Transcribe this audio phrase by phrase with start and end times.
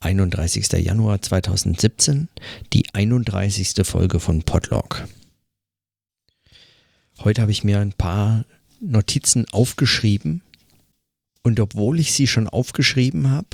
[0.00, 0.72] 31.
[0.82, 2.28] Januar 2017,
[2.72, 3.74] die 31.
[3.84, 5.06] Folge von Podlog.
[7.18, 8.46] Heute habe ich mir ein paar
[8.80, 10.40] Notizen aufgeschrieben
[11.42, 13.48] und obwohl ich sie schon aufgeschrieben habe,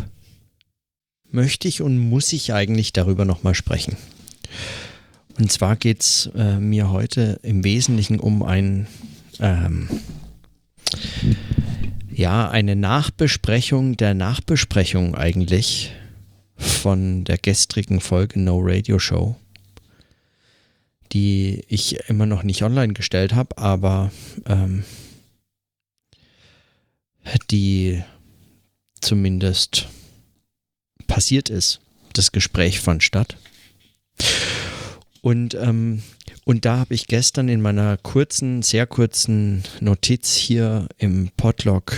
[1.28, 3.96] möchte ich und muss ich eigentlich darüber nochmal sprechen.
[5.38, 8.86] Und zwar geht es äh, mir heute im Wesentlichen um ein
[9.40, 9.88] ähm,
[12.12, 15.92] ja, eine Nachbesprechung der Nachbesprechung eigentlich
[16.56, 19.36] von der gestrigen Folge No Radio Show,
[21.12, 24.10] die ich immer noch nicht online gestellt habe, aber
[24.46, 24.84] ähm,
[27.50, 28.02] die
[29.00, 29.88] zumindest
[31.06, 31.80] passiert ist.
[32.12, 33.36] Das Gespräch fand statt.
[35.20, 36.02] Und, ähm,
[36.44, 41.94] und da habe ich gestern in meiner kurzen, sehr kurzen Notiz hier im Podlog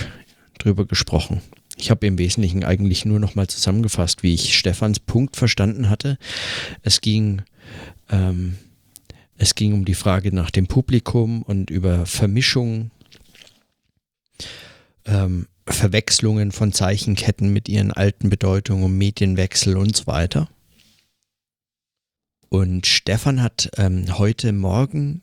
[0.58, 1.42] drüber gesprochen.
[1.78, 6.18] Ich habe im Wesentlichen eigentlich nur noch mal zusammengefasst, wie ich Stefans Punkt verstanden hatte.
[6.82, 7.42] Es ging,
[8.10, 8.58] ähm,
[9.36, 12.90] es ging um die Frage nach dem Publikum und über Vermischung,
[15.06, 20.48] ähm, Verwechslungen von Zeichenketten mit ihren alten Bedeutungen, um Medienwechsel und so weiter.
[22.48, 25.22] Und Stefan hat ähm, heute Morgen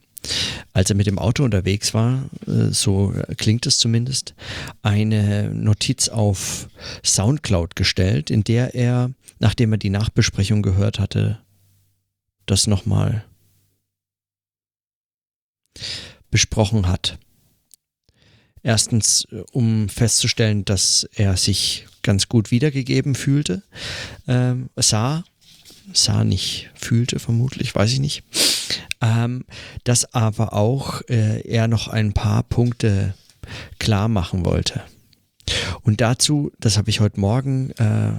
[0.74, 4.36] als er mit dem Auto unterwegs war, äh, so klingt es zumindest,
[4.82, 6.68] eine Notiz auf
[7.04, 11.40] SoundCloud gestellt, in der er, nachdem er die Nachbesprechung gehört hatte,
[12.46, 13.24] das nochmal
[16.30, 17.18] besprochen hat.
[18.64, 23.62] Erstens, um festzustellen, dass er sich ganz gut wiedergegeben fühlte,
[24.28, 25.24] ähm, sah,
[25.94, 28.24] sah nicht, fühlte vermutlich, weiß ich nicht
[29.06, 29.46] ähm,
[29.84, 33.14] dass aber auch äh, er noch ein paar Punkte
[33.80, 34.82] klar machen wollte.
[35.84, 38.14] Und dazu, das habe ich heute Morgen äh,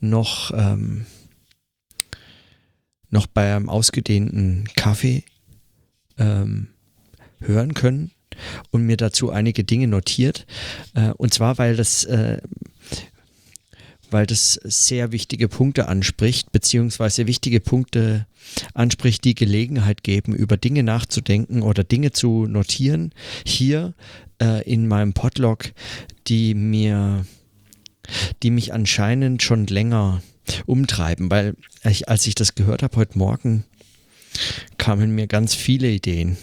[0.00, 1.06] noch, ähm,
[3.08, 5.24] noch beim ausgedehnten Kaffee
[6.18, 6.68] ähm,
[7.40, 8.10] hören können
[8.70, 10.46] und mir dazu einige Dinge notiert.
[10.94, 12.42] Äh, und zwar, weil das äh,
[14.10, 18.26] weil das sehr wichtige Punkte anspricht, beziehungsweise wichtige Punkte
[18.74, 23.12] anspricht, die Gelegenheit geben, über Dinge nachzudenken oder Dinge zu notieren.
[23.44, 23.94] Hier
[24.40, 25.72] äh, in meinem Podlog,
[26.26, 27.24] die mir,
[28.42, 30.22] die mich anscheinend schon länger
[30.66, 31.54] umtreiben, weil
[31.84, 33.64] ich, als ich das gehört habe heute Morgen,
[34.78, 36.36] kamen mir ganz viele Ideen.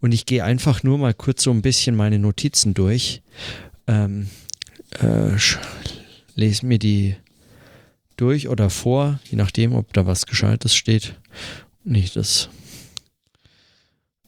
[0.00, 3.22] Und ich gehe einfach nur mal kurz so ein bisschen meine Notizen durch.
[3.86, 4.28] Ähm,
[5.00, 5.38] äh,
[6.34, 7.16] lese mir die
[8.16, 11.14] durch oder vor, je nachdem, ob da was Gescheites steht
[11.84, 12.48] und ich das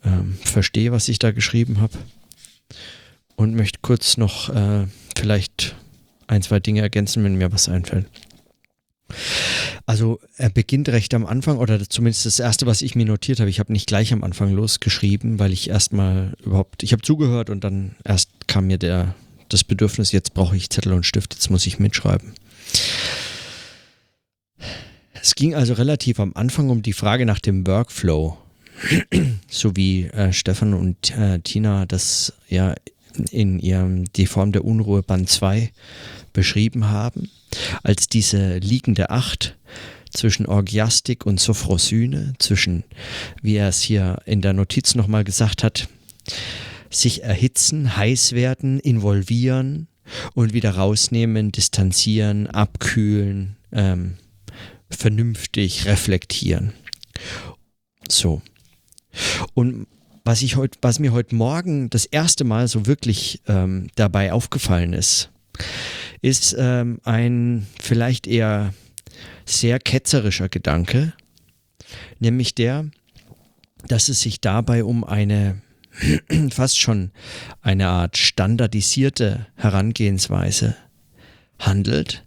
[0.04, 1.94] ähm, verstehe, was ich da geschrieben habe.
[3.37, 5.75] Und möchte kurz noch äh, vielleicht
[6.28, 8.06] ein, zwei Dinge ergänzen, wenn mir was einfällt.
[9.87, 13.50] Also er beginnt recht am Anfang, oder zumindest das Erste, was ich mir notiert habe,
[13.50, 17.64] ich habe nicht gleich am Anfang losgeschrieben, weil ich erstmal überhaupt, ich habe zugehört und
[17.64, 19.14] dann erst kam mir der,
[19.54, 22.34] das Bedürfnis, jetzt brauche ich Zettel und Stift, jetzt muss ich mitschreiben.
[25.15, 28.37] Es ging also relativ am Anfang um die Frage nach dem Workflow,
[29.48, 32.75] so wie äh, Stefan und äh, Tina das ja
[33.31, 35.70] in ihrem Die Form der Unruhe Band 2
[36.32, 37.31] beschrieben haben,
[37.84, 39.56] als diese liegende Acht
[40.10, 42.84] zwischen Orgiastik und Sophrosyne, zwischen,
[43.41, 45.88] wie er es hier in der Notiz nochmal gesagt hat,
[46.94, 49.88] sich erhitzen, heiß werden, involvieren
[50.34, 54.16] und wieder rausnehmen, distanzieren, abkühlen, ähm,
[54.91, 56.72] vernünftig reflektieren.
[58.09, 58.43] So.
[59.55, 59.87] Und
[60.25, 64.93] was ich heute, was mir heute Morgen das erste Mal so wirklich ähm, dabei aufgefallen
[64.93, 65.31] ist,
[66.22, 68.72] ist ähm, ein vielleicht eher
[69.44, 71.12] sehr ketzerischer Gedanke,
[72.19, 72.87] nämlich der,
[73.87, 75.61] dass es sich dabei um eine
[76.50, 77.12] fast schon
[77.60, 80.77] eine Art standardisierte Herangehensweise
[81.59, 82.27] handelt,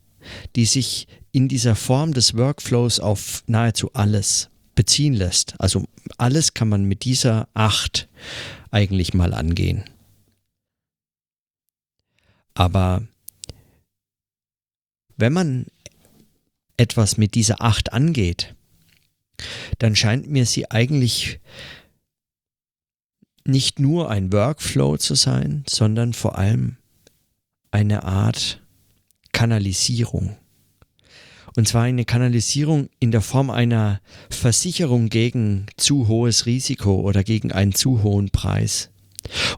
[0.56, 5.56] die sich in dieser Form des Workflows auf nahezu alles beziehen lässt.
[5.60, 5.86] Also
[6.18, 8.10] alles kann man mit dieser Acht
[8.72, 9.84] eigentlich mal angehen.
[12.54, 13.08] Aber
[15.18, 15.66] wenn man
[16.78, 18.56] etwas mit dieser Acht angeht,
[19.80, 21.40] dann scheint mir sie eigentlich
[23.48, 26.78] nicht nur ein Workflow zu sein, sondern vor allem
[27.72, 28.62] eine Art
[29.32, 30.38] Kanalisierung.
[31.56, 34.00] Und zwar eine Kanalisierung in der Form einer
[34.30, 38.92] Versicherung gegen zu hohes Risiko oder gegen einen zu hohen Preis.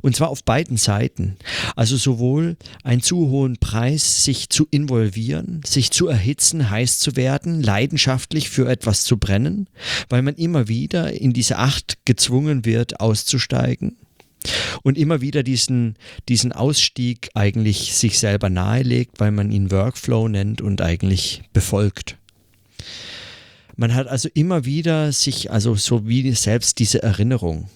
[0.01, 1.37] Und zwar auf beiden Seiten.
[1.75, 7.61] Also sowohl einen zu hohen Preis, sich zu involvieren, sich zu erhitzen, heiß zu werden,
[7.61, 9.67] leidenschaftlich für etwas zu brennen,
[10.09, 13.97] weil man immer wieder in diese Acht gezwungen wird, auszusteigen
[14.83, 15.95] und immer wieder diesen,
[16.27, 22.17] diesen Ausstieg eigentlich sich selber nahelegt, weil man ihn Workflow nennt und eigentlich befolgt.
[23.75, 27.69] Man hat also immer wieder sich, also so wie selbst diese Erinnerung.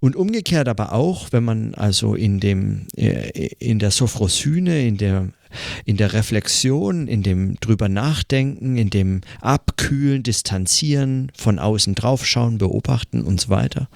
[0.00, 5.28] Und umgekehrt aber auch, wenn man also in dem, äh, in der Sophrosyne, in der,
[5.84, 13.22] in der Reflexion, in dem drüber nachdenken, in dem Abkühlen, Distanzieren, von außen draufschauen, beobachten
[13.22, 13.88] und so weiter,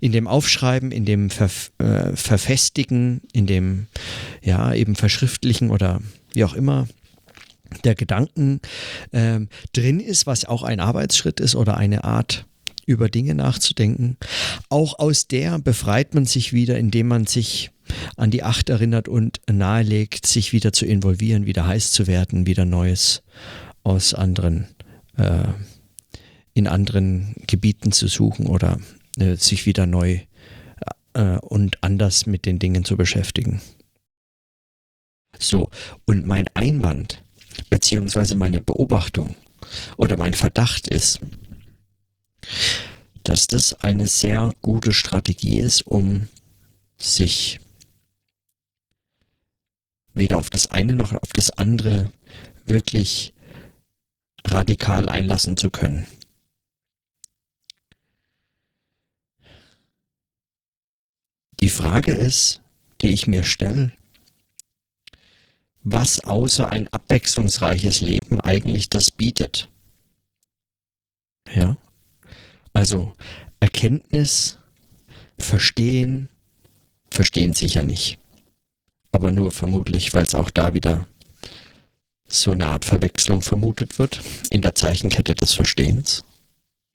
[0.00, 3.86] in dem Aufschreiben, in dem Ver, äh, Verfestigen, in dem,
[4.42, 6.00] ja, eben Verschriftlichen oder
[6.32, 6.86] wie auch immer,
[7.84, 8.60] der Gedanken
[9.12, 12.46] ähm, drin ist, was auch ein Arbeitsschritt ist oder eine Art
[12.86, 14.16] über Dinge nachzudenken.
[14.68, 17.70] Auch aus der befreit man sich wieder, indem man sich
[18.16, 22.64] an die Acht erinnert und nahelegt, sich wieder zu involvieren, wieder heiß zu werden, wieder
[22.64, 23.22] Neues
[23.82, 24.68] aus anderen,
[25.16, 25.44] äh,
[26.54, 28.78] in anderen Gebieten zu suchen oder
[29.18, 30.20] äh, sich wieder neu
[31.14, 33.60] äh, und anders mit den Dingen zu beschäftigen.
[35.38, 35.70] So,
[36.04, 37.22] und mein Einwand,
[37.70, 39.34] beziehungsweise meine Beobachtung
[39.96, 41.20] oder mein Verdacht ist,
[43.24, 46.28] dass das eine sehr gute Strategie ist, um
[46.98, 47.60] sich
[50.14, 52.12] weder auf das eine noch auf das andere
[52.66, 53.32] wirklich
[54.44, 56.06] radikal einlassen zu können.
[61.60, 62.60] Die Frage ist,
[63.00, 63.92] die ich mir stelle,
[65.84, 69.68] was außer ein abwechslungsreiches Leben eigentlich das bietet.
[71.54, 71.76] Ja.
[72.72, 73.12] Also
[73.60, 74.58] Erkenntnis,
[75.38, 76.28] Verstehen,
[77.10, 78.18] verstehen sicher nicht.
[79.10, 81.06] Aber nur vermutlich, weil es auch da wieder
[82.26, 84.20] so eine Art Verwechslung vermutet wird
[84.50, 86.24] in der Zeichenkette des Verstehens.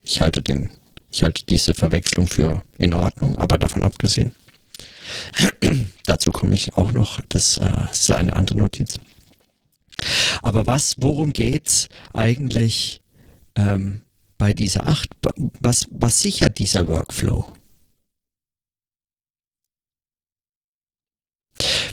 [0.02, 0.70] Ich halte den,
[1.10, 4.34] ich halte diese Verwechslung für in Ordnung, aber davon abgesehen.
[6.06, 8.98] Dazu komme ich auch noch, das, äh, ist eine andere Notiz.
[10.42, 13.00] Aber was, worum geht's eigentlich
[13.54, 14.02] ähm,
[14.38, 15.10] bei dieser Acht,
[15.60, 17.52] was, was sichert dieser Workflow?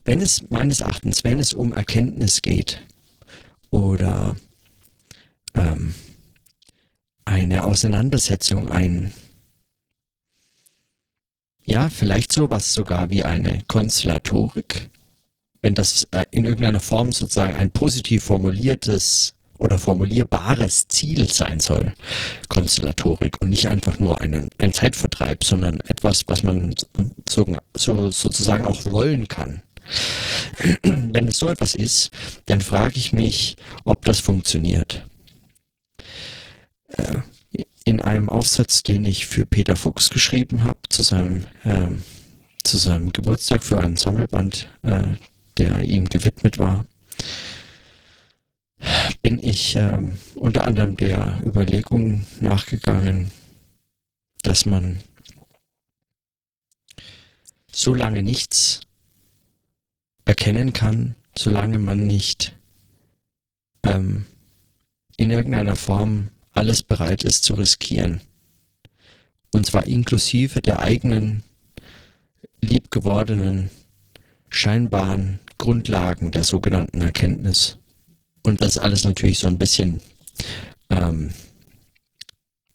[0.06, 2.86] Wenn es meines Erachtens, wenn es um Erkenntnis geht
[3.72, 4.36] oder
[5.56, 5.96] ähm,
[7.26, 9.12] eine Auseinandersetzung, ein,
[11.64, 14.92] ja, vielleicht sowas sogar wie eine Konstellatorik,
[15.64, 21.94] wenn das äh, in irgendeiner Form sozusagen ein positiv formuliertes oder formulierbares Ziel sein soll,
[22.50, 26.76] Konstellatorik, und nicht einfach nur eine, ein Zeitvertreib, sondern etwas, was man
[27.28, 29.62] so, so, sozusagen auch wollen kann.
[30.84, 32.12] Wenn es so etwas ist,
[32.46, 35.06] dann frage ich mich, ob das funktioniert.
[36.90, 37.20] Äh,
[37.86, 41.88] in einem Aufsatz, den ich für Peter Fuchs geschrieben habe, zu seinem, äh,
[42.64, 45.04] zu seinem Geburtstag für einen Sammelband, äh,
[45.58, 46.86] der ihm gewidmet war,
[49.22, 53.32] bin ich ähm, unter anderem der Überlegung nachgegangen,
[54.44, 55.00] dass man
[57.72, 58.82] so lange nichts
[60.26, 62.56] erkennen kann, solange man nicht
[63.84, 64.26] ähm,
[65.18, 68.22] in irgendeiner Form alles bereit ist zu riskieren.
[69.52, 71.44] Und zwar inklusive der eigenen
[72.62, 73.70] liebgewordenen
[74.50, 77.78] scheinbaren Grundlagen der sogenannten Erkenntnis.
[78.46, 80.02] Und das alles natürlich so ein bisschen,
[80.92, 81.34] ähm,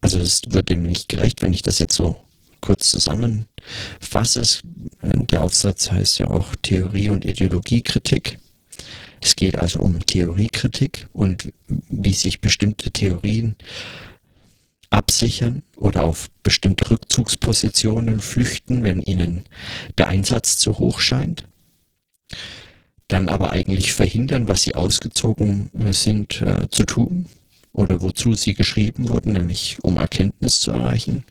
[0.01, 2.17] also es wird dem nicht gerecht, wenn ich das jetzt so
[2.61, 4.43] kurz zusammenfasse.
[5.03, 8.41] Der Aufsatz heißt ja auch Theorie- und Ideologiekritik.
[9.21, 13.55] Es geht also um Theoriekritik und wie sich bestimmte Theorien
[14.91, 19.45] absichern oder auf bestimmte Rückzugspositionen flüchten, wenn ihnen
[19.99, 21.45] der Einsatz zu hoch scheint
[23.13, 27.27] dann aber eigentlich verhindern, was sie ausgezogen äh, sind äh, zu tun
[27.73, 31.25] oder wozu sie geschrieben wurden, nämlich um Erkenntnis zu erreichen,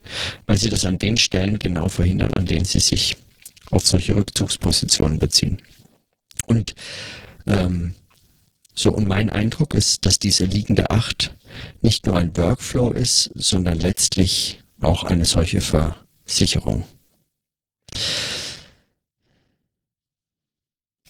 [0.46, 3.16] weil sie das an den Stellen genau verhindern, an denen sie sich
[3.70, 5.60] auf solche Rückzugspositionen beziehen.
[6.46, 6.74] Und
[7.46, 7.94] ähm,
[8.74, 11.36] so, und mein Eindruck ist, dass diese liegende Acht
[11.82, 16.84] nicht nur ein Workflow ist, sondern letztlich auch eine solche Versicherung.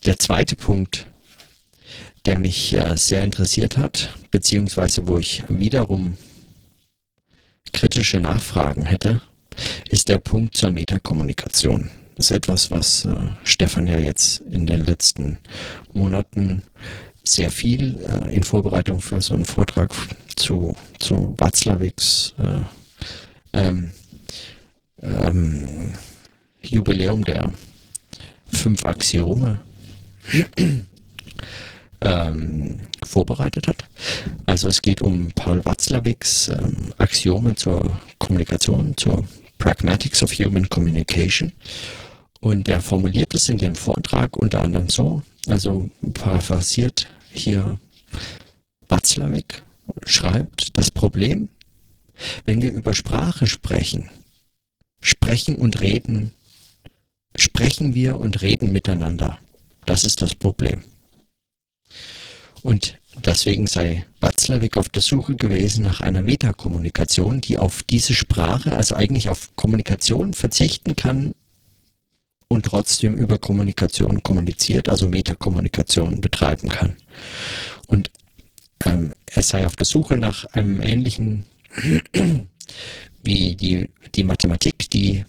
[0.06, 1.06] Der zweite Punkt,
[2.24, 6.16] der mich äh, sehr interessiert hat, beziehungsweise wo ich wiederum
[7.72, 9.20] kritische Nachfragen hätte,
[9.90, 11.90] ist der Punkt zur Metakommunikation.
[12.16, 13.14] Das ist etwas, was äh,
[13.44, 15.38] Stefan ja jetzt in den letzten
[15.92, 16.62] Monaten
[17.22, 19.92] sehr viel äh, in Vorbereitung für so einen Vortrag
[20.36, 23.90] zu, zu Watzlawicks äh, ähm,
[25.02, 25.94] ähm,
[26.62, 27.52] Jubiläum der
[28.52, 29.60] fünf Axiome
[32.00, 33.84] ähm, vorbereitet hat.
[34.46, 39.26] Also es geht um Paul Watzlawicks ähm, Axiome zur Kommunikation, zur
[39.58, 41.52] Pragmatics of Human Communication.
[42.40, 47.78] Und er formuliert es in dem Vortrag unter anderem so, also paraphrasiert hier
[48.88, 49.62] Watzlawick,
[50.06, 51.48] schreibt, das Problem,
[52.44, 54.08] wenn wir über Sprache sprechen,
[55.00, 56.32] sprechen und reden,
[57.36, 59.38] sprechen wir und reden miteinander.
[59.86, 60.82] Das ist das Problem.
[62.62, 68.72] Und deswegen sei Watzlawick auf der Suche gewesen nach einer Metakommunikation, die auf diese Sprache,
[68.76, 71.34] also eigentlich auf Kommunikation verzichten kann
[72.48, 76.96] und trotzdem über Kommunikation kommuniziert, also Metakommunikation betreiben kann.
[77.86, 78.10] Und
[78.84, 81.46] ähm, er sei auf der Suche nach einem ähnlichen
[83.22, 85.24] wie die, die Mathematik, die,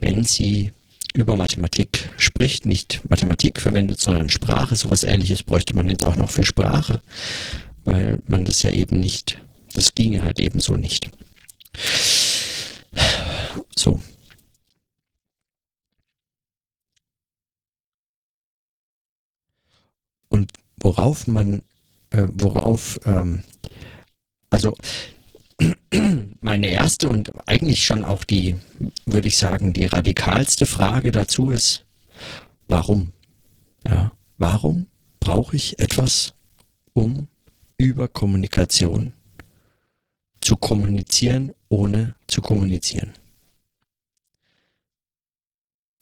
[0.00, 0.72] wenn sie
[1.18, 4.76] über Mathematik spricht, nicht Mathematik verwendet, sondern Sprache.
[4.76, 7.02] Sowas ähnliches bräuchte man jetzt auch noch für Sprache,
[7.84, 9.42] weil man das ja eben nicht,
[9.74, 11.10] das ginge halt eben so nicht.
[13.74, 14.00] So.
[20.28, 21.62] Und worauf man,
[22.10, 23.42] äh, worauf, ähm,
[24.50, 24.76] also
[26.40, 28.56] meine erste und eigentlich schon auch die,
[29.06, 31.84] würde ich sagen, die radikalste Frage dazu ist,
[32.68, 33.12] warum?
[33.86, 34.86] Ja, warum
[35.20, 36.34] brauche ich etwas,
[36.92, 37.28] um
[37.76, 39.12] über Kommunikation
[40.40, 43.12] zu kommunizieren, ohne zu kommunizieren?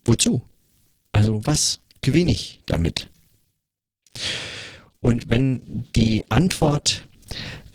[0.04, 0.42] Wozu?
[1.12, 3.10] Also was gewinne ich damit?
[5.00, 7.06] Und wenn die Antwort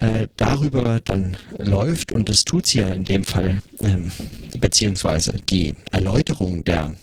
[0.01, 4.12] äh, darüber dann läuft, und das tut sie ja in dem Fall, ähm,
[4.60, 6.96] beziehungsweise die Erläuterung der,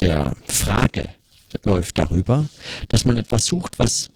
[0.00, 1.08] der Frage
[1.64, 2.48] läuft darüber,
[2.88, 4.10] dass man etwas sucht, was,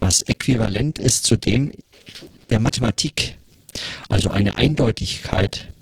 [0.00, 1.72] was äquivalent ist zu dem
[2.50, 3.38] der Mathematik.
[4.08, 5.72] Also eine Eindeutigkeit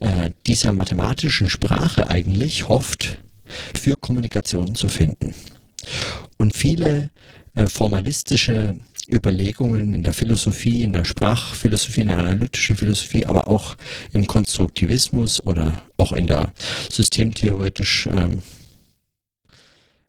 [0.00, 3.18] äh, dieser mathematischen Sprache eigentlich hofft,
[3.74, 5.34] für Kommunikation zu finden.
[6.38, 7.10] Und viele
[7.66, 8.76] formalistische
[9.10, 13.76] Überlegungen in der Philosophie, in der Sprachphilosophie, in der analytischen Philosophie, aber auch
[14.12, 16.52] im Konstruktivismus oder auch in der
[16.90, 18.42] systemtheoretisch ähm,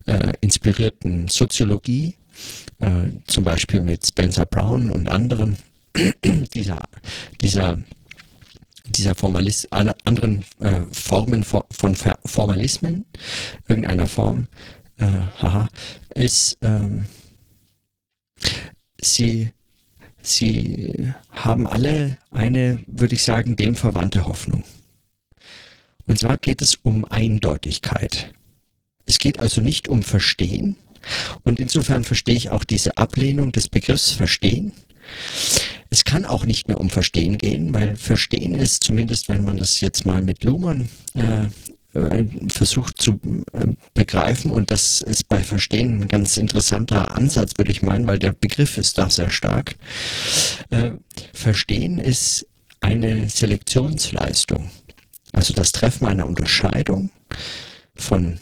[0.06, 2.16] äh, inspirierten Soziologie,
[2.80, 5.58] äh, zum Beispiel mit Spencer Brown und anderen,
[6.54, 6.82] dieser,
[7.42, 7.80] dieser,
[8.86, 11.96] dieser Formalist, anderen äh, Formen von
[12.26, 13.06] Formalismen,
[13.68, 14.48] irgendeiner Form,
[14.98, 15.06] äh,
[15.42, 15.68] haha,
[16.16, 17.06] ist, ähm,
[19.02, 19.52] Sie,
[20.22, 24.64] sie haben alle eine, würde ich sagen, dem verwandte Hoffnung.
[26.06, 28.34] Und zwar geht es um Eindeutigkeit.
[29.06, 30.78] Es geht also nicht um Verstehen.
[31.44, 34.72] Und insofern verstehe ich auch diese Ablehnung des Begriffs Verstehen.
[35.90, 39.82] Es kann auch nicht mehr um Verstehen gehen, weil Verstehen ist, zumindest wenn man das
[39.82, 41.48] jetzt mal mit Luhmann äh,
[42.48, 43.20] versucht zu
[43.54, 44.52] äh, begreifen.
[44.52, 48.78] Und das ist bei Verstehen ein ganz interessanter Ansatz, würde ich meinen, weil der Begriff
[48.78, 49.76] ist da sehr stark.
[50.72, 50.92] Äh,
[51.34, 52.48] Verstehen ist
[52.82, 54.70] eine Selektionsleistung,
[55.32, 57.12] also das Treffen einer Unterscheidung
[57.96, 58.40] von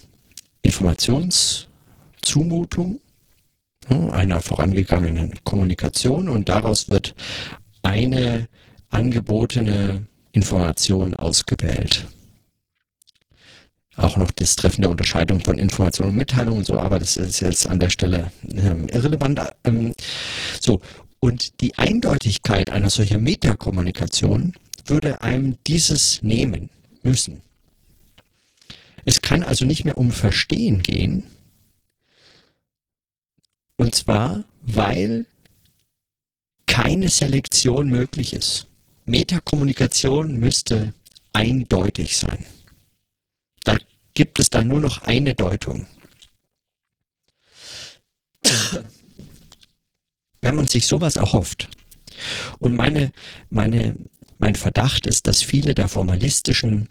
[0.62, 3.02] Informationszumutung,
[4.12, 6.30] einer vorangegangenen Kommunikation.
[6.30, 7.14] Und daraus wird
[7.84, 8.48] eine
[8.90, 12.08] angebotene Information ausgewählt
[14.02, 17.40] auch noch das Treffen der Unterscheidung von Information und Mitteilung und so, aber das ist
[17.40, 19.40] jetzt an der Stelle ähm, irrelevant.
[19.64, 19.94] Ähm,
[20.60, 20.82] so,
[21.20, 24.54] und die Eindeutigkeit einer solchen Metakommunikation
[24.86, 26.70] würde einem dieses nehmen
[27.04, 27.42] müssen.
[29.06, 31.24] Es kann also nicht mehr um Verstehen gehen,
[33.78, 35.26] und zwar, weil
[36.68, 38.68] keine Selektion möglich ist.
[39.06, 40.94] Metakommunikation müsste
[41.34, 42.46] eindeutig sein
[44.14, 45.88] gibt es dann nur noch eine Deutung.
[50.42, 51.70] Wenn man sich sowas erhofft,
[52.60, 53.12] und meine,
[53.50, 53.96] meine,
[54.38, 56.90] mein Verdacht ist, dass viele der formalistischen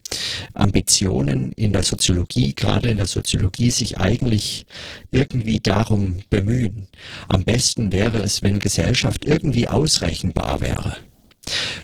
[0.54, 4.66] Ambitionen in der Soziologie, gerade in der Soziologie, sich eigentlich
[5.10, 6.86] irgendwie darum bemühen.
[7.28, 10.96] Am besten wäre es, wenn Gesellschaft irgendwie ausrechenbar wäre.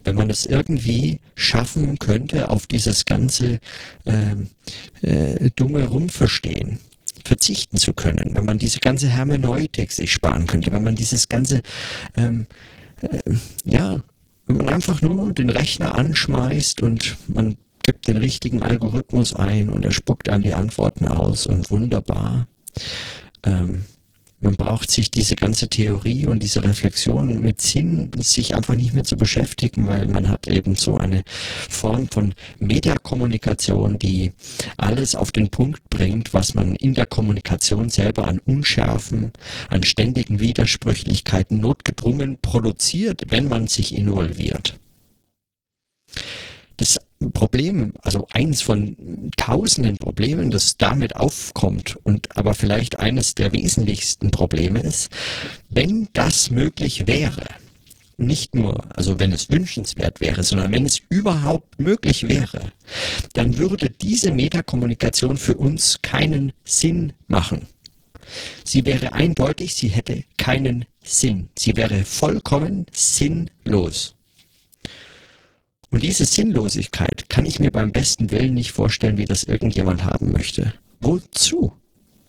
[0.05, 3.61] Wenn man es irgendwie schaffen könnte, auf dieses ganze
[4.05, 4.49] ähm,
[5.03, 6.79] äh, dumme Rumverstehen
[7.25, 11.63] verzichten zu können, wenn man diese ganze Hermeneutik sich sparen könnte, wenn man dieses ganze,
[12.17, 12.47] ähm,
[13.03, 13.19] äh,
[13.65, 14.01] ja,
[14.47, 19.85] wenn man einfach nur den Rechner anschmeißt und man gibt den richtigen Algorithmus ein und
[19.85, 22.47] er spuckt dann die Antworten aus und wunderbar.
[23.45, 23.85] Ähm,
[24.40, 29.05] man braucht sich diese ganze Theorie und diese Reflexion mit Sinn, sich einfach nicht mehr
[29.05, 34.33] zu beschäftigen, weil man hat eben so eine Form von Mediakommunikation, die
[34.76, 39.33] alles auf den Punkt bringt, was man in der Kommunikation selber an Unschärfen,
[39.71, 44.78] an ständigen Widersprüchlichkeiten notgedrungen produziert, wenn man sich involviert.
[46.76, 46.99] Das
[47.33, 54.31] Problem, also eins von tausenden Problemen, das damit aufkommt und aber vielleicht eines der wesentlichsten
[54.31, 55.11] Probleme ist,
[55.71, 57.47] wenn das möglich wäre,
[58.19, 62.73] nicht nur, also wenn es wünschenswert wäre, sondern wenn es überhaupt möglich wäre,
[63.35, 67.67] dann würde diese Metakommunikation für uns keinen Sinn machen.
[68.65, 71.49] Sie wäre eindeutig, sie hätte keinen Sinn.
[71.57, 74.16] Sie wäre vollkommen sinnlos.
[75.97, 80.31] Und diese Sinnlosigkeit kann ich mir beim besten Willen nicht vorstellen, wie das irgendjemand haben
[80.31, 80.75] möchte.
[81.00, 81.73] Wozu?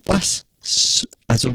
[0.05, 0.45] Was?
[1.27, 1.53] Also,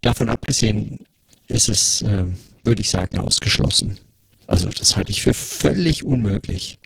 [0.00, 1.00] davon abgesehen
[1.48, 2.24] ist es, äh,
[2.62, 3.98] würde ich sagen, ausgeschlossen.
[4.46, 6.78] Also, das halte ich für völlig unmöglich.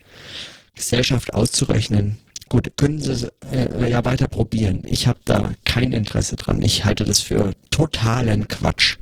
[0.75, 2.17] Gesellschaft auszurechnen,
[2.49, 4.83] gut, können Sie äh, ja weiter probieren.
[4.85, 6.61] Ich habe da kein Interesse dran.
[6.61, 8.97] Ich halte das für totalen Quatsch.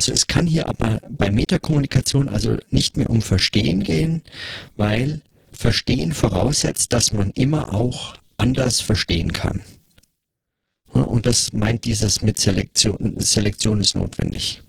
[0.00, 4.22] Also es kann hier aber bei Metakommunikation also nicht mehr um Verstehen gehen,
[4.78, 5.20] weil
[5.52, 9.60] Verstehen voraussetzt, dass man immer auch anders verstehen kann.
[10.94, 14.62] Und das meint dieses mit Selektion, Selektion ist notwendig.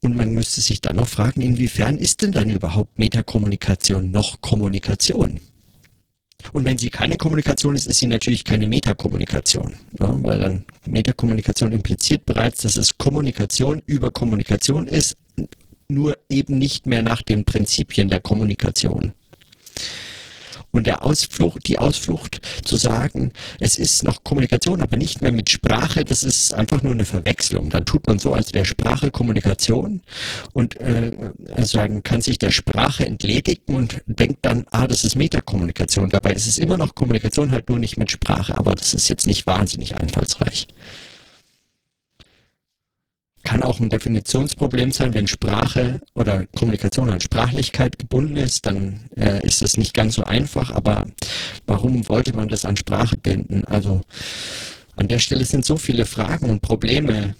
[0.00, 5.40] Und man müsste sich dann noch fragen, inwiefern ist denn dann überhaupt Metakommunikation noch Kommunikation?
[6.52, 9.74] Und wenn sie keine Kommunikation ist, ist sie natürlich keine Metakommunikation.
[9.98, 15.16] Ja, weil dann Metakommunikation impliziert bereits, dass es Kommunikation über Kommunikation ist,
[15.88, 19.12] nur eben nicht mehr nach den Prinzipien der Kommunikation.
[20.70, 25.48] Und der Ausflucht, die Ausflucht zu sagen, es ist noch Kommunikation, aber nicht mehr mit
[25.48, 27.70] Sprache, das ist einfach nur eine Verwechslung.
[27.70, 30.02] Dann tut man so, als wäre Sprache Kommunikation
[30.52, 31.12] und äh,
[31.58, 36.10] sagen, kann sich der Sprache entledigen und denkt dann, ah, das ist Metakommunikation.
[36.10, 39.26] Dabei ist es immer noch Kommunikation, halt nur nicht mit Sprache, aber das ist jetzt
[39.26, 40.68] nicht wahnsinnig einfallsreich
[43.48, 49.42] kann auch ein Definitionsproblem sein, wenn Sprache oder Kommunikation an Sprachlichkeit gebunden ist, dann äh,
[49.42, 51.06] ist das nicht ganz so einfach, aber
[51.66, 53.64] warum wollte man das an Sprache binden?
[53.64, 54.02] Also
[54.96, 57.36] an der Stelle sind so viele Fragen und Probleme,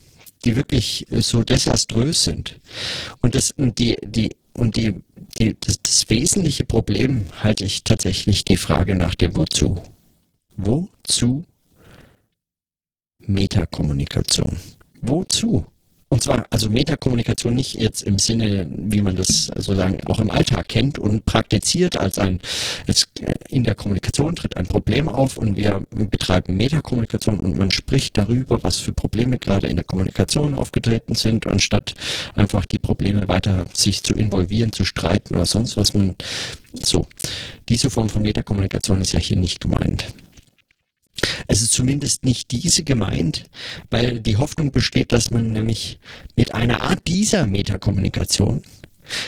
[0.46, 2.58] die wirklich so desaströs sind.
[3.20, 4.94] Und das, die, die, und die,
[5.38, 9.82] die, das, das wesentliche Problem halte ich tatsächlich die Frage nach dem Wozu.
[10.56, 11.44] Wozu
[13.18, 14.56] Metakommunikation?
[15.02, 15.66] Wozu?
[16.10, 20.68] Und zwar also Metakommunikation nicht jetzt im Sinne, wie man das sozusagen auch im Alltag
[20.68, 22.40] kennt und praktiziert als ein,
[22.86, 27.70] es, äh, in der Kommunikation tritt ein Problem auf und wir betreiben Metakommunikation und man
[27.70, 31.94] spricht darüber, was für Probleme gerade in der Kommunikation aufgetreten sind, anstatt
[32.34, 36.16] einfach die Probleme weiter sich zu involvieren, zu streiten oder sonst was man,
[36.72, 37.06] so.
[37.68, 40.06] Diese Form von Metakommunikation ist ja hier nicht gemeint.
[41.46, 43.44] Es ist zumindest nicht diese gemeint,
[43.90, 45.98] weil die Hoffnung besteht, dass man nämlich
[46.36, 48.62] mit einer Art dieser Metakommunikation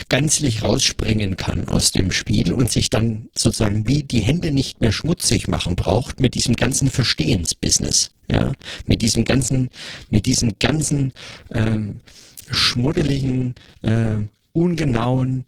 [0.09, 4.91] ganzlich rausspringen kann aus dem Spiel und sich dann sozusagen wie die Hände nicht mehr
[4.91, 8.51] schmutzig machen braucht mit diesem ganzen Verstehensbusiness, ja,
[8.85, 9.69] mit diesem ganzen,
[10.09, 11.13] mit diesem ganzen
[11.51, 12.01] ähm,
[12.49, 14.17] schmuddeligen, äh,
[14.53, 15.45] ungenauen,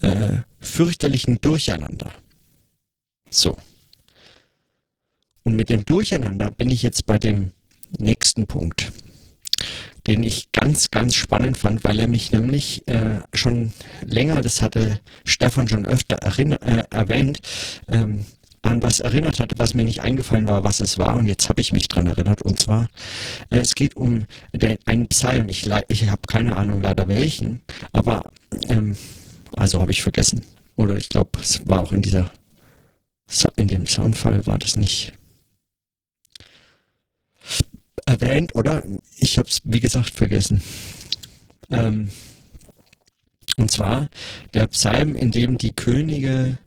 [0.00, 2.12] äh, fürchterlichen Durcheinander.
[3.30, 3.56] So.
[5.44, 7.52] Und mit dem Durcheinander bin ich jetzt bei dem
[7.98, 8.92] nächsten Punkt,
[10.06, 13.72] den ich ganz, ganz spannend fand, weil er mich nämlich äh, schon
[14.04, 17.40] länger, das hatte Stefan schon öfter äh, erwähnt,
[17.88, 18.24] ähm,
[18.62, 21.16] an was erinnert hatte, was mir nicht eingefallen war, was es war.
[21.16, 22.40] Und jetzt habe ich mich dran erinnert.
[22.40, 22.88] Und zwar,
[23.50, 25.48] äh, es geht um den, einen Psalm.
[25.50, 27.60] Ich, ich habe keine Ahnung leider welchen,
[27.92, 28.30] aber
[28.68, 28.96] ähm,
[29.54, 30.42] also habe ich vergessen.
[30.76, 32.30] Oder ich glaube, es war auch in dieser
[33.56, 35.12] in dem Soundfall war das nicht
[38.06, 38.82] erwähnt, oder?
[39.16, 40.62] Ich habe es, wie gesagt, vergessen.
[41.70, 42.10] Ähm,
[43.56, 44.08] und zwar
[44.52, 46.58] der Psalm, in dem die Könige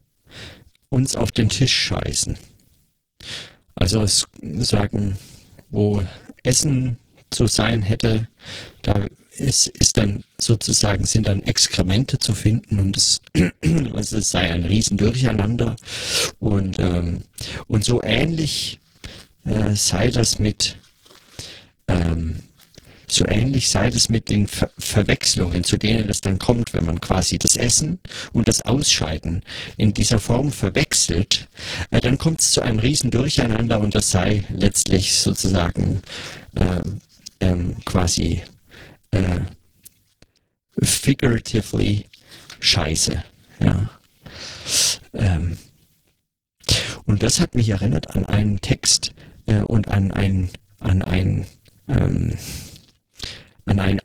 [0.90, 2.38] uns auf den Tisch scheißen.
[3.76, 5.18] Also sagen,
[5.70, 6.02] wo
[6.44, 6.98] Essen
[7.30, 8.28] zu sein hätte.
[8.82, 13.22] Da ist, ist dann sozusagen, sind dann Exkremente zu finden und es,
[13.94, 15.76] also es sei ein Riesendurcheinander.
[16.40, 17.24] Und, ähm,
[17.68, 18.80] und so ähnlich
[19.46, 20.78] äh, sei das mit
[21.88, 22.44] ähm,
[23.10, 27.00] so ähnlich sei es mit den Ver Verwechslungen, zu denen es dann kommt, wenn man
[27.00, 28.00] quasi das Essen
[28.34, 29.44] und das Ausscheiden
[29.78, 31.48] in dieser Form verwechselt,
[31.92, 36.02] äh, dann kommt es zu einem riesen Durcheinander und das sei letztlich sozusagen
[36.56, 36.82] äh,
[37.40, 38.44] ähm, quasi
[39.12, 39.40] äh,
[40.82, 42.06] figuratively
[42.60, 43.24] scheiße.
[43.60, 43.90] Ja.
[45.14, 45.58] Ähm,
[47.06, 49.14] und das hat mich erinnert an einen Text
[49.46, 51.46] äh, und an ein, an ein
[51.88, 52.38] ähm,
[53.66, 54.02] an ein,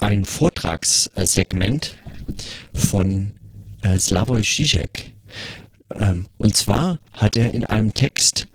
[0.00, 1.96] ein Vortragssegment
[2.72, 3.32] von
[3.82, 5.12] äh, Slavoj Žižek.
[5.94, 8.48] Ähm, und zwar hat er in einem Text,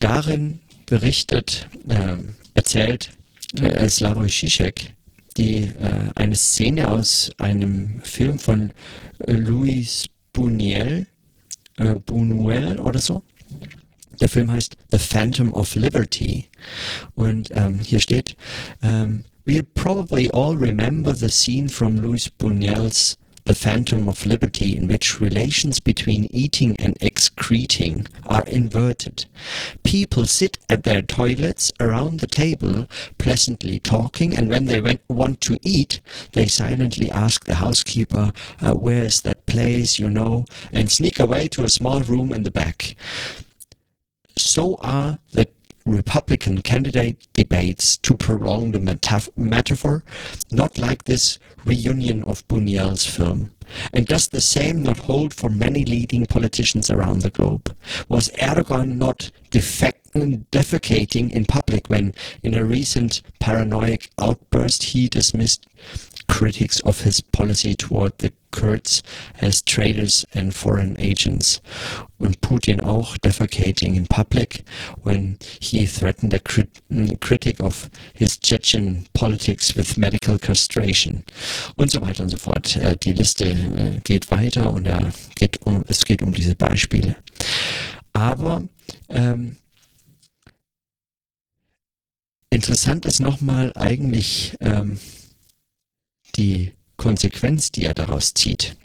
[0.00, 2.16] darin berichtet, äh,
[2.54, 3.10] erzählt
[3.54, 4.92] äh, Slavoj Žižek
[5.36, 8.70] die äh, eine Szene aus einem Film von
[9.26, 11.04] äh, Louis äh,
[12.06, 13.22] Buñuel oder so.
[14.20, 16.48] Der Film heißt The Phantom of Liberty.
[17.14, 18.36] Und ähm, hier steht,
[18.82, 24.86] ähm, we probably all remember the scene from Louis Buñuel's the phantom of liberty in
[24.86, 29.24] which relations between eating and excreting are inverted.
[29.82, 35.58] People sit at their toilets around the table, pleasantly talking, and when they want to
[35.62, 36.00] eat,
[36.32, 41.48] they silently ask the housekeeper, uh, where is that place, you know, and sneak away
[41.48, 42.94] to a small room in the back.
[44.36, 45.46] So are the
[45.84, 50.04] Republican candidate debates to prolong the metaphor,
[50.50, 53.52] not like this reunion of Buñuel's film.
[53.92, 57.74] And does the same not hold for many leading politicians around the globe?
[58.08, 65.66] Was Erdogan not defecating in public when, in a recent paranoid outburst, he dismissed
[66.32, 69.02] critics of his policy toward the Kurds
[69.40, 71.60] as traitors and foreign agents.
[72.20, 74.64] And Putin auch defecating in public
[75.02, 76.80] when he threatened a crit
[77.20, 81.24] critic of his Chechen politics with medical castration.
[81.76, 82.76] Und so weiter und so fort.
[82.76, 87.16] Äh, die Liste äh, geht weiter und äh, geht um, es geht um diese Beispiele.
[88.12, 88.62] Aber
[89.08, 89.56] ähm,
[92.50, 94.98] interessant ist nochmal eigentlich ähm,
[96.36, 98.76] die Konsequenz, die er daraus zieht.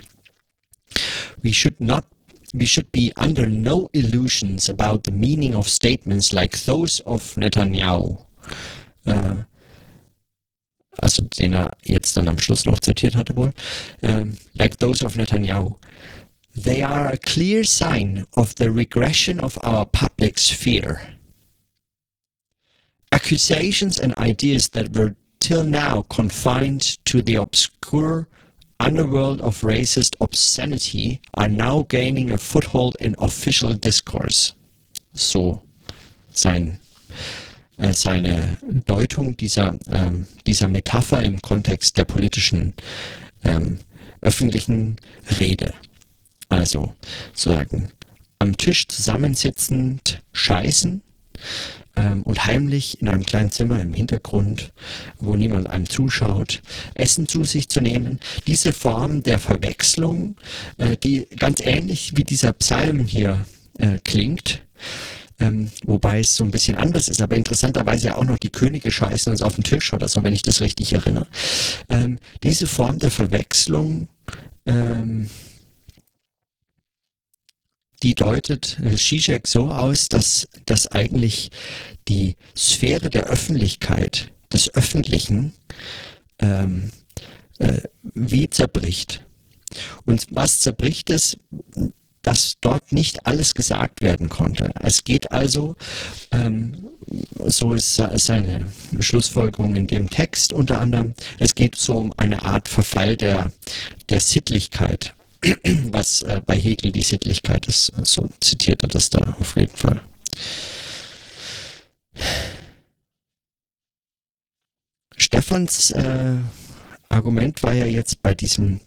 [1.41, 2.05] We should not
[2.53, 8.17] we should be under no illusions about the meaning of statements like those of Netanyahu.
[9.05, 9.43] Äh,
[10.99, 13.53] also den er jetzt dann am Schluss noch zitiert hatte wohl.
[14.01, 15.75] Ähm, like those of Netanyahu.
[16.55, 20.99] They are a clear sign of the regression of our public sphere.
[23.11, 28.27] Accusations and ideas that were till now confined to the obscure
[28.79, 34.53] underworld of racist obscenity are now gaining a foothold in official discourse.
[35.13, 35.61] So
[36.31, 36.79] sein,
[37.77, 42.73] äh, seine Deutung dieser, ähm, dieser Metapher im Kontext der politischen
[43.43, 43.79] ähm,
[44.21, 44.97] öffentlichen
[45.39, 45.73] Rede.
[46.49, 46.93] Also
[47.33, 47.91] sagen,
[48.39, 51.01] am Tisch zusammensitzend scheißen,
[51.97, 54.71] ähm, und heimlich in einem kleinen Zimmer im Hintergrund,
[55.19, 56.61] wo niemand einem zuschaut,
[56.93, 58.19] Essen zu sich zu nehmen.
[58.45, 60.35] Diese Form der Verwechslung,
[60.77, 63.45] äh, die ganz ähnlich wie dieser Psalm hier
[63.79, 64.61] äh, klingt,
[65.39, 69.31] ähm, wobei es so ein bisschen anders ist, aber interessanterweise auch noch die Könige scheißen
[69.31, 71.27] uns auf den Tisch oder so, wenn ich das richtig erinnere.
[71.89, 74.07] Ähm, diese Form der Verwechslung
[74.65, 75.29] ähm,
[78.03, 81.51] die deutet äh, Zizek so aus, dass, dass eigentlich
[82.07, 85.53] die Sphäre der Öffentlichkeit, des Öffentlichen,
[86.39, 86.91] ähm,
[87.59, 87.81] äh,
[88.13, 89.25] wie zerbricht.
[90.05, 91.37] Und was zerbricht es?
[92.27, 94.71] dass dort nicht alles gesagt werden konnte.
[94.81, 95.77] Es geht also,
[96.31, 96.89] ähm,
[97.45, 98.65] so ist seine
[98.99, 103.53] Schlussfolgerung in dem Text unter anderem, es geht so um eine Art Verfall der,
[104.09, 105.15] der Sittlichkeit,
[105.91, 110.01] was äh, bei Hegel die Sittlichkeit ist, so zitiert er das da auf jeden Fall.
[115.15, 116.35] Stephans äh,
[117.09, 118.79] Argument war ja jetzt bei diesem,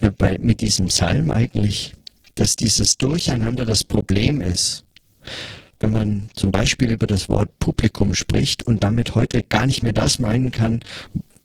[0.00, 1.94] äh, bei, mit diesem Psalm eigentlich,
[2.34, 4.84] dass dieses Durcheinander das Problem ist.
[5.80, 9.92] Wenn man zum Beispiel über das Wort Publikum spricht und damit heute gar nicht mehr
[9.92, 10.80] das meinen kann,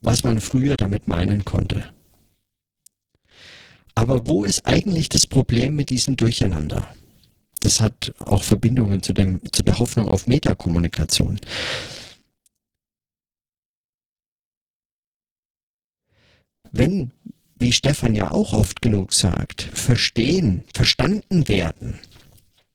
[0.02, 1.92] was man früher damit meinen konnte.
[3.98, 6.88] Aber wo ist eigentlich das Problem mit diesem Durcheinander?
[7.62, 11.40] Das hat auch Verbindungen zu, dem, zu der Hoffnung auf Metakommunikation.
[16.72, 17.12] Wenn
[17.58, 21.98] wie Stefan ja auch oft genug sagt, verstehen, verstanden werden,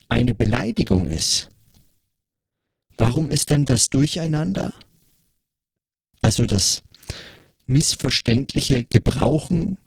[0.08, 1.50] eine Beleidigung ist,
[2.98, 4.74] warum ist denn das Durcheinander,
[6.20, 6.82] also das
[7.66, 9.78] missverständliche Gebrauchen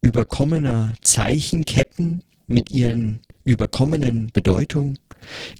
[0.00, 4.98] überkommener Zeichenketten mit ihren überkommenen Bedeutungen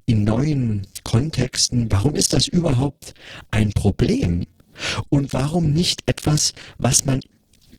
[0.05, 3.13] in neuen Kontexten, warum ist das überhaupt
[3.51, 4.45] ein Problem?
[5.09, 7.19] Und warum nicht etwas, was man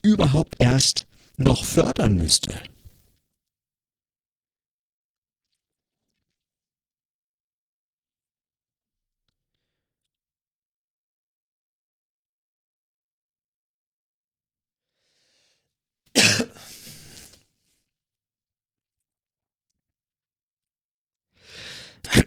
[0.03, 2.55] überhaupt erst noch fördern müsste.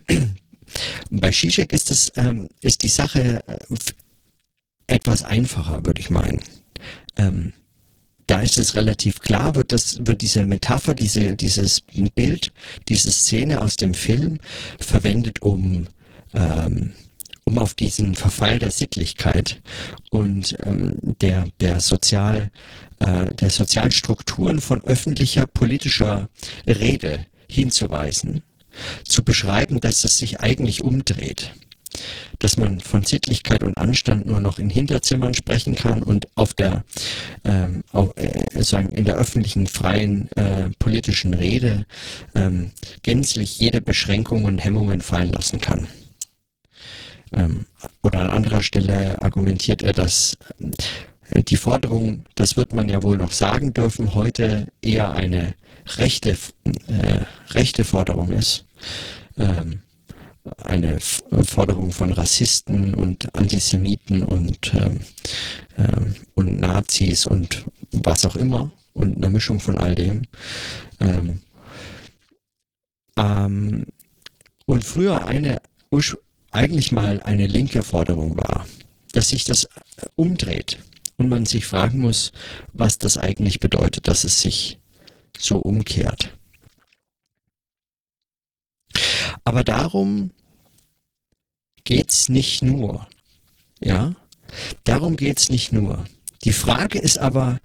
[1.09, 3.57] Bei Zizek ist, das, ähm, ist die Sache äh,
[4.87, 6.39] etwas einfacher, würde ich meinen.
[7.15, 7.53] Ähm,
[8.27, 11.81] da ist es relativ klar, wird das, wird diese Metapher, diese, dieses
[12.15, 12.51] Bild,
[12.87, 14.39] diese Szene aus dem Film
[14.79, 15.87] verwendet, um,
[16.33, 16.93] ähm,
[17.43, 19.61] um auf diesen Verfall der Sittlichkeit
[20.09, 22.49] und ähm, der, der Sozial,
[22.99, 26.29] äh, der Sozialstrukturen von öffentlicher politischer
[26.65, 28.41] Rede hinzuweisen,
[29.07, 31.53] zu beschreiben, dass es sich eigentlich umdreht
[32.39, 36.83] dass man von Sittlichkeit und Anstand nur noch in Hinterzimmern sprechen kann und auf der
[37.43, 41.85] ähm, auf, äh, sagen in der öffentlichen freien äh, politischen Rede
[42.35, 42.71] ähm,
[43.03, 45.87] gänzlich jede Beschränkung und Hemmungen fallen lassen kann.
[47.31, 47.65] Ähm,
[48.01, 50.37] oder an anderer Stelle argumentiert er, dass
[51.29, 55.53] äh, die Forderung, das wird man ja wohl noch sagen dürfen, heute eher eine
[55.97, 56.37] rechte,
[56.87, 58.65] äh, rechte Forderung ist.
[59.37, 59.81] Ähm,
[60.57, 64.99] eine Forderung von Rassisten und Antisemiten und, ähm,
[65.77, 70.23] ähm, und Nazis und was auch immer und eine Mischung von all dem.
[70.99, 71.41] Ähm,
[73.17, 73.85] ähm,
[74.65, 75.61] und früher eine,
[76.51, 78.67] eigentlich mal eine linke Forderung war,
[79.13, 79.67] dass sich das
[80.15, 80.79] umdreht
[81.17, 82.31] und man sich fragen muss,
[82.73, 84.79] was das eigentlich bedeutet, dass es sich
[85.37, 86.37] so umkehrt.
[89.43, 90.31] Aber darum
[91.83, 93.07] geht's nicht nur.
[93.79, 94.15] Ja,
[94.83, 96.05] darum geht's nicht nur.
[96.43, 97.59] Die Frage ist aber,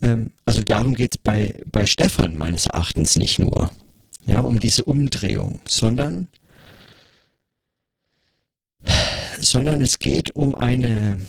[0.00, 3.70] ähm, also darum geht's bei, bei Stefan meines Erachtens nicht nur.
[4.26, 6.28] Ja, um diese Umdrehung, sondern,
[9.40, 11.20] sondern es geht um eine,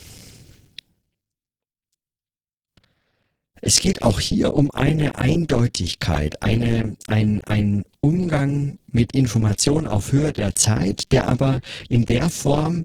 [3.66, 10.34] Es geht auch hier um eine Eindeutigkeit, eine, ein, ein Umgang mit Information auf Höhe
[10.34, 12.84] der Zeit, der aber in der Form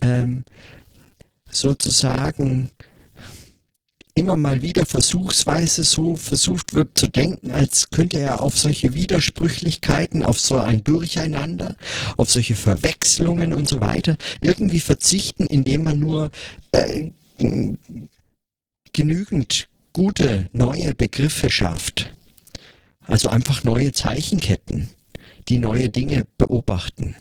[0.00, 0.44] ähm,
[1.48, 2.72] sozusagen
[4.16, 10.24] immer mal wieder versuchsweise so versucht wird zu denken, als könnte er auf solche Widersprüchlichkeiten,
[10.24, 11.76] auf so ein Durcheinander,
[12.16, 16.32] auf solche Verwechslungen und so weiter irgendwie verzichten, indem man nur
[16.72, 17.12] äh,
[18.92, 22.12] genügend gute neue Begriffe schafft.
[23.06, 24.90] Also einfach neue Zeichenketten,
[25.48, 27.16] die neue Dinge beobachten.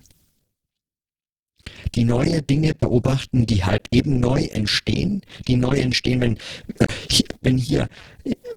[1.96, 6.38] Die neue Dinge beobachten, die halt eben neu entstehen, die neu entstehen, wenn,
[7.40, 7.88] wenn hier,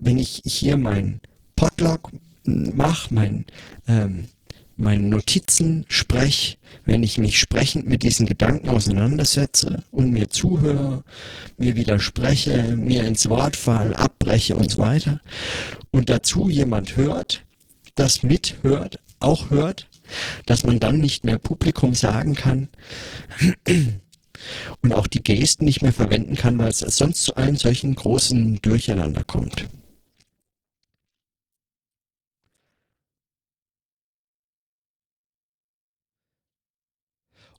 [0.01, 1.21] wenn ich hier mein
[1.55, 2.11] Podlog
[2.43, 3.47] mache, mein,
[3.87, 4.27] ähm,
[4.79, 11.03] meine Notizen spreche, wenn ich mich sprechend mit diesen Gedanken auseinandersetze und mir zuhöre,
[11.57, 15.21] mir widerspreche, mir ins Wort falle, abbreche und so weiter.
[15.91, 17.45] Und dazu jemand hört,
[17.97, 19.89] das mithört, auch hört,
[20.47, 22.69] dass man dann nicht mehr Publikum sagen kann
[24.83, 28.63] und auch die Gesten nicht mehr verwenden kann, weil es sonst zu einem solchen großen
[28.63, 29.69] Durcheinander kommt.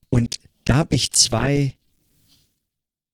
[0.09, 1.73] Und da habe ich zwei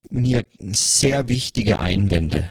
[0.10, 2.50] mir sehr wichtige Einwände.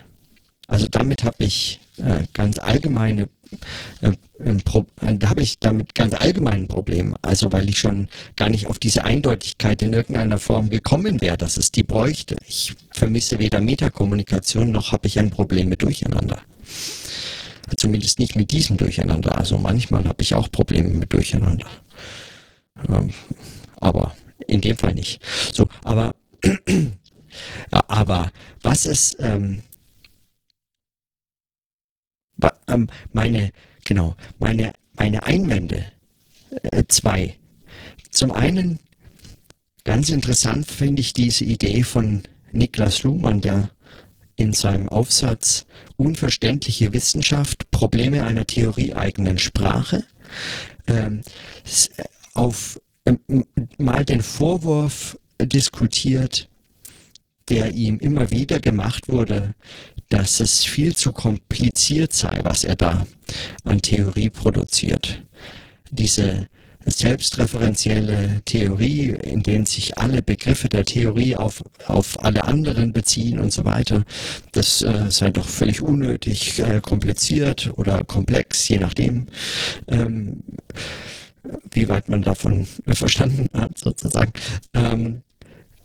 [0.67, 3.29] Also damit habe ich äh, ganz allgemeine
[4.01, 4.13] äh,
[5.19, 7.15] da habe ich damit ganz allgemein ein Problem.
[7.23, 11.57] Also weil ich schon gar nicht auf diese Eindeutigkeit in irgendeiner Form gekommen wäre, dass
[11.57, 12.37] es die bräuchte.
[12.47, 16.41] Ich vermisse weder Metakommunikation noch habe ich ein Problem mit Durcheinander.
[17.77, 19.39] Zumindest nicht mit diesem Durcheinander.
[19.39, 21.67] Also manchmal habe ich auch Probleme mit Durcheinander.
[22.89, 23.11] Ähm,
[23.81, 24.15] aber
[24.47, 25.23] in dem Fall nicht.
[25.53, 26.15] So, aber
[27.71, 28.31] aber
[28.63, 29.63] was ist ähm,
[32.69, 33.53] ähm, meine,
[33.85, 35.85] genau, meine, meine Einwände,
[36.63, 37.37] äh, zwei.
[38.11, 38.79] Zum einen,
[39.85, 43.71] ganz interessant finde ich diese Idee von Niklas Luhmann, der
[44.37, 45.67] in seinem Aufsatz
[45.97, 50.05] Unverständliche Wissenschaft, Probleme einer theorieeigenen Sprache
[50.89, 51.23] ähm,
[52.35, 52.84] auf ähm,
[53.79, 56.49] mal den Vorwurf diskutiert,
[57.49, 59.55] der ihm immer wieder gemacht wurde,
[60.09, 63.07] dass es viel zu kompliziert sei, was er da
[63.65, 65.23] an Theorie produziert.
[65.91, 66.49] Diese
[66.87, 73.53] selbstreferenzielle Theorie, in denen sich alle Begriffe der Theorie auf, auf alle anderen beziehen und
[73.53, 74.05] so weiter,
[74.53, 79.27] das äh, sei doch völlig unnötig, äh, kompliziert oder komplex, je nachdem,
[79.89, 80.43] ähm,
[81.71, 84.33] wie weit man davon verstanden hat, sozusagen.
[84.73, 85.23] Ähm,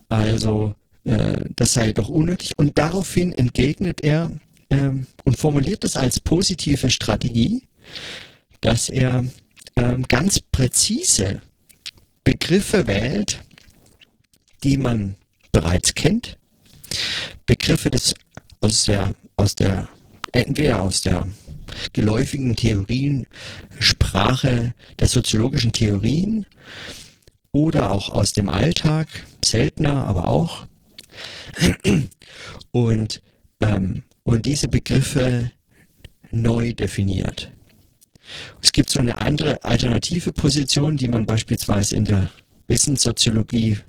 [0.07, 2.53] also äh, das sei doch unnötig.
[2.57, 4.31] Und daraufhin entgegnet er
[4.69, 7.67] ähm, und formuliert das als positive Strategie,
[8.61, 9.25] dass er
[9.75, 11.41] ähm, ganz präzise
[12.23, 13.41] Begriffe wählt,
[14.63, 15.15] die man
[15.51, 16.37] bereits kennt,
[17.45, 18.13] Begriffe des,
[18.61, 19.89] aus der, aus der,
[20.31, 21.27] entweder aus der
[21.93, 23.27] geläufigen Theorien,
[23.79, 26.45] Sprache der soziologischen Theorien
[27.51, 29.07] oder auch aus dem Alltag,
[29.43, 30.65] seltener, aber auch,
[32.71, 33.21] und,
[33.61, 35.51] ähm, und diese Begriffe
[36.31, 37.51] neu definiert.
[38.61, 42.29] Es gibt so eine andere alternative Position, die man beispielsweise in der
[42.67, 43.79] Wissenssoziologie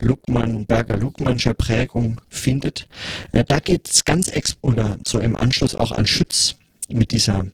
[0.00, 2.88] Luckmann, Berger-Luckmannscher Prägung findet.
[3.32, 6.56] Äh, da geht es ganz ex oder so im Anschluss auch an Schütz
[6.88, 7.46] mit dieser,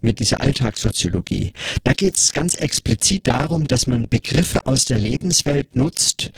[0.00, 1.52] mit dieser Alltagssoziologie.
[1.84, 6.32] Da geht es ganz explizit darum, dass man Begriffe aus der Lebenswelt nutzt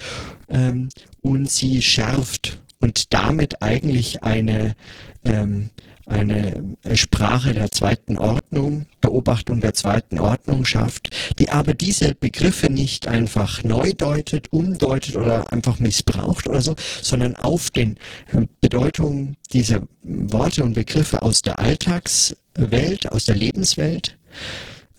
[0.49, 0.89] ähm,
[1.21, 4.77] und sie schärft und damit eigentlich eine,
[5.25, 5.71] ähm,
[6.07, 13.09] eine Sprache der zweiten Ordnung, Beobachtung der zweiten Ordnung schafft, die aber diese Begriffe nicht
[13.09, 17.99] einfach neu deutet, umdeutet oder einfach missbraucht oder so, sondern auf den
[18.33, 24.19] ähm, Bedeutungen dieser Worte und Begriffe aus der Alltagswelt, aus der Lebenswelt,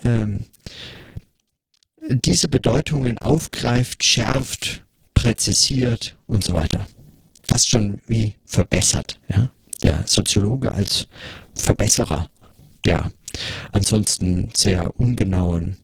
[0.03, 0.45] ähm,
[2.07, 6.85] diese Bedeutungen aufgreift, schärft, präzisiert und so weiter
[7.45, 9.19] fast schon wie verbessert.
[9.29, 9.49] Ja?
[9.83, 11.07] Der Soziologe als
[11.53, 12.29] Verbesserer
[12.85, 13.11] der
[13.71, 15.77] ansonsten sehr ungenauen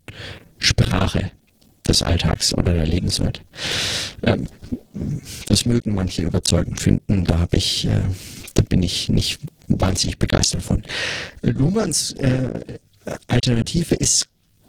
[0.60, 1.32] Sprache
[1.88, 3.41] des Alltags oder der Lebenswelt.
[4.23, 4.47] Ähm,
[5.47, 8.01] das mögen manche überzeugend finden, da habe ich, äh,
[8.54, 10.84] da bin ich nicht wahnsinnig begeistert von.
[11.41, 12.77] Luhmanns äh,
[13.27, 14.27] Alternative ist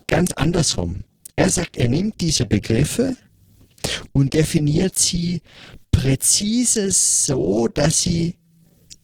[0.08, 1.04] ganz andersrum.
[1.36, 3.16] Er sagt, er nimmt diese Begriffe
[4.12, 5.42] und definiert sie
[5.90, 8.36] präzise so, dass sie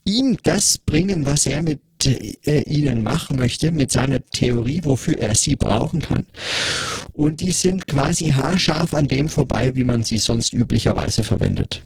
[0.09, 5.35] ihm das bringen, was er mit äh, ihnen machen möchte, mit seiner Theorie, wofür er
[5.35, 6.27] sie brauchen kann.
[7.12, 11.83] Und die sind quasi haarscharf an dem vorbei, wie man sie sonst üblicherweise verwendet.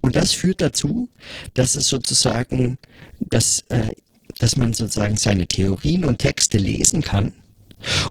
[0.00, 1.08] Und das führt dazu,
[1.54, 2.78] dass es sozusagen,
[3.18, 3.90] dass, äh,
[4.38, 7.32] dass man sozusagen seine Theorien und Texte lesen kann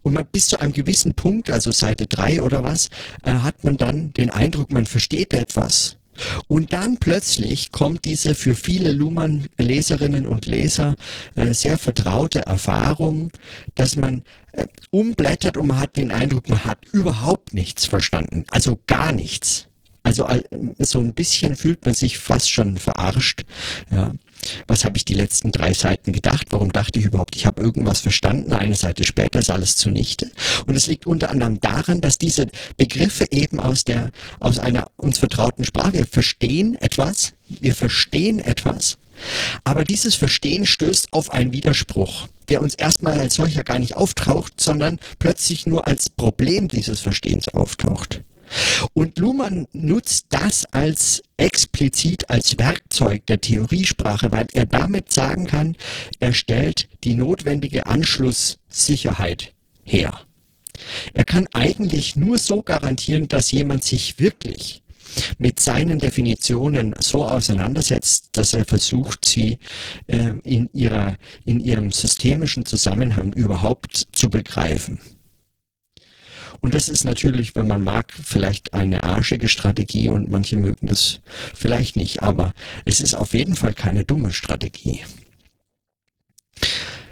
[0.02, 2.90] und man bis zu einem gewissen Punkt, also Seite 3 oder was,
[3.24, 5.98] äh, hat man dann den Eindruck, man versteht etwas.
[6.48, 10.96] Und dann plötzlich kommt diese für viele Luhmann-Leserinnen und Leser
[11.36, 13.32] äh, sehr vertraute Erfahrung,
[13.76, 14.24] dass man
[14.54, 18.46] äh, umblättert und man hat den Eindruck, man hat überhaupt nichts verstanden.
[18.50, 19.68] Also gar nichts.
[20.04, 20.28] Also
[20.80, 23.44] so ein bisschen fühlt man sich fast schon verarscht.
[23.90, 24.12] Ja.
[24.68, 26.48] Was habe ich die letzten drei Seiten gedacht?
[26.50, 28.52] Warum dachte ich überhaupt, ich habe irgendwas verstanden?
[28.52, 30.30] Eine Seite später ist alles zunichte.
[30.68, 35.20] Und es liegt unter anderem daran, dass diese Begriffe eben aus der, aus einer uns
[35.20, 38.98] vertrauten Sprache, wir verstehen etwas, wir verstehen etwas,
[39.64, 44.60] aber dieses Verstehen stößt auf einen Widerspruch, der uns erstmal als solcher gar nicht auftaucht,
[44.60, 48.22] sondern plötzlich nur als Problem dieses Verstehens auftaucht.
[48.94, 55.76] Und Luhmann nutzt das als explizit als Werkzeug der Theoriesprache, weil er damit sagen kann,
[56.20, 60.20] er stellt die notwendige Anschlusssicherheit her.
[61.14, 64.82] Er kann eigentlich nur so garantieren, dass jemand sich wirklich
[65.38, 69.60] mit seinen Definitionen so auseinandersetzt, dass er versucht, sie
[70.08, 75.00] äh, in, ihrer, in ihrem systemischen Zusammenhang überhaupt zu begreifen.
[76.64, 81.20] Und das ist natürlich, wenn man mag, vielleicht eine arschige Strategie und manche mögen das
[81.54, 82.54] vielleicht nicht, aber
[82.86, 85.02] es ist auf jeden Fall keine dumme Strategie.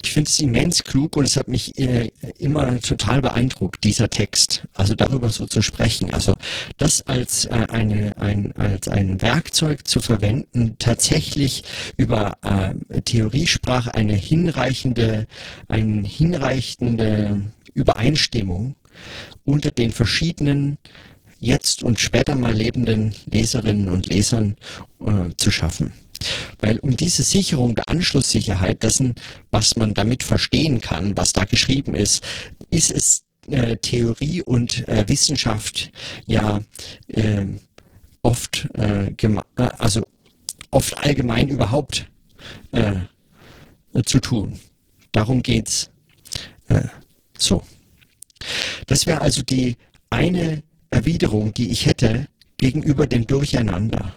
[0.01, 4.67] Ich finde es immens klug und es hat mich äh, immer total beeindruckt, dieser Text.
[4.73, 6.13] Also darüber so zu sprechen.
[6.13, 6.35] Also
[6.77, 11.65] das als, äh, eine, ein, als ein Werkzeug zu verwenden, tatsächlich
[11.97, 15.27] über äh, Theoriesprache eine hinreichende,
[15.67, 17.41] eine hinreichende
[17.73, 18.75] Übereinstimmung
[19.43, 20.77] unter den verschiedenen
[21.39, 24.55] jetzt und später mal lebenden Leserinnen und Lesern
[24.99, 25.91] äh, zu schaffen.
[26.59, 29.15] Weil um diese Sicherung der Anschlusssicherheit dessen,
[29.49, 32.23] was man damit verstehen kann, was da geschrieben ist,
[32.69, 35.91] ist es äh, Theorie und äh, Wissenschaft
[36.27, 36.61] ja
[37.07, 37.45] äh,
[38.21, 39.11] oft, äh,
[39.57, 40.05] also
[40.69, 42.07] oft allgemein überhaupt
[42.71, 42.93] äh,
[44.05, 44.59] zu tun.
[45.11, 45.89] Darum geht's.
[46.67, 46.83] Äh,
[47.37, 47.63] so.
[48.87, 49.77] Das wäre also die
[50.09, 52.27] eine Erwiderung, die ich hätte
[52.57, 54.15] gegenüber dem Durcheinander.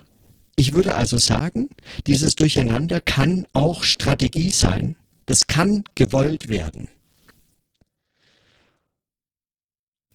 [0.56, 1.70] Ich würde also sagen,
[2.06, 4.96] dieses Durcheinander kann auch Strategie sein.
[5.26, 6.88] Das kann gewollt werden.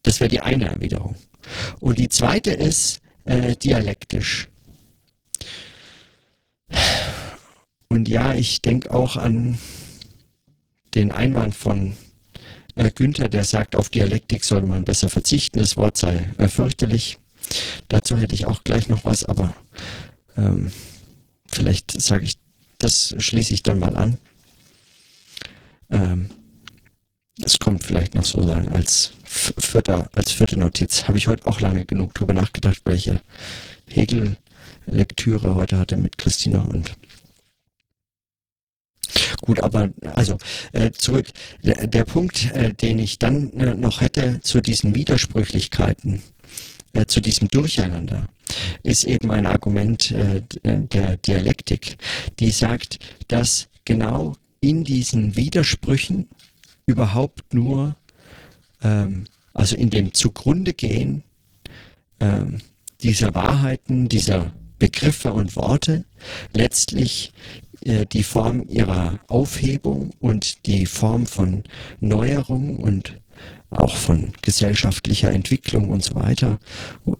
[0.03, 1.15] Das wäre die eine Erwiderung.
[1.79, 4.47] Und die zweite ist äh, dialektisch.
[7.89, 9.57] Und ja, ich denke auch an
[10.93, 11.97] den Einwand von
[12.87, 15.59] Günther, der sagt, auf Dialektik soll man besser verzichten.
[15.59, 17.17] Das Wort sei äh, fürchterlich.
[17.87, 19.53] Dazu hätte ich auch gleich noch was, aber
[20.37, 20.71] ähm,
[21.47, 22.37] vielleicht sage ich,
[22.77, 24.17] das schließe ich dann mal an.
[25.89, 26.29] Ähm,
[27.37, 31.07] das kommt vielleicht noch so sagen als vierter, als vierte Notiz.
[31.07, 33.21] Habe ich heute auch lange genug drüber nachgedacht, welche
[33.87, 36.93] Hegel-Lektüre heute hatte mit Christina und
[39.41, 40.37] Gut, aber also
[40.71, 41.27] äh, zurück.
[41.63, 46.21] Der, der Punkt, äh, den ich dann äh, noch hätte zu diesen Widersprüchlichkeiten,
[46.93, 48.27] äh, zu diesem Durcheinander,
[48.83, 51.97] ist eben ein Argument äh, der Dialektik,
[52.39, 56.27] die sagt, dass genau in diesen Widersprüchen
[56.85, 57.95] überhaupt nur,
[58.83, 61.23] ähm, also in dem zugrunde gehen
[62.19, 62.59] ähm,
[63.01, 66.05] dieser Wahrheiten, dieser Begriffe und Worte
[66.53, 67.31] letztlich
[67.68, 71.63] äh, die Form ihrer Aufhebung und die Form von
[71.99, 73.19] Neuerung und
[73.71, 76.59] auch von gesellschaftlicher Entwicklung und so weiter,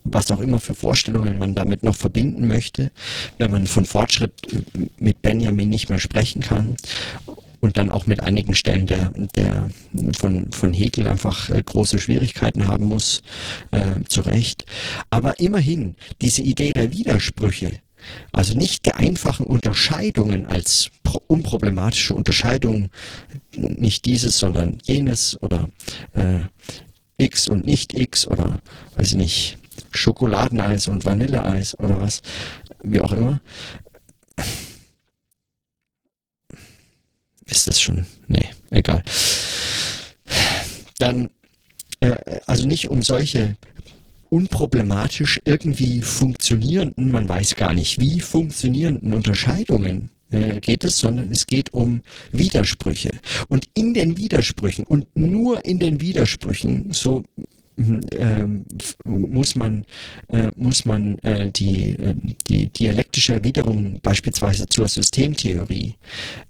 [0.04, 2.92] was auch immer für Vorstellungen man damit noch verbinden möchte,
[3.38, 4.34] wenn man von Fortschritt
[4.98, 6.76] mit Benjamin nicht mehr sprechen kann
[7.60, 9.70] und dann auch mit einigen Stellen der, der
[10.18, 13.22] von, von Hegel einfach äh, große Schwierigkeiten haben muss,
[13.72, 14.66] äh, zu Recht.
[15.10, 17.74] Aber immerhin, diese Idee der Widersprüche,
[18.32, 20.92] also nicht der einfachen Unterscheidungen als
[21.28, 22.90] unproblematische Unterscheidungen,
[23.56, 25.70] nicht dieses, sondern jenes oder
[26.14, 26.40] äh,
[27.18, 28.62] X und nicht X oder
[28.96, 29.58] weiß ich nicht,
[29.92, 32.22] Schokoladeneis und Vanilleeis oder was,
[32.84, 33.42] wie auch immer.
[37.46, 38.06] Ist das schon?
[38.28, 39.04] Nee, egal.
[41.00, 41.30] Dann,
[42.00, 43.56] äh, also nicht um solche
[44.30, 51.48] unproblematisch irgendwie funktionierenden, man weiß gar nicht wie funktionierenden Unterscheidungen äh, geht es, sondern es
[51.48, 52.02] geht um
[52.32, 53.12] Widersprüche.
[53.48, 57.24] Und in den Widersprüchen und nur in den Widersprüchen, so
[58.12, 58.66] ähm,
[59.06, 59.86] muss man,
[60.28, 62.16] äh, muss man äh, die, äh,
[62.48, 65.96] die dialektische Erwiderung beispielsweise zur Systemtheorie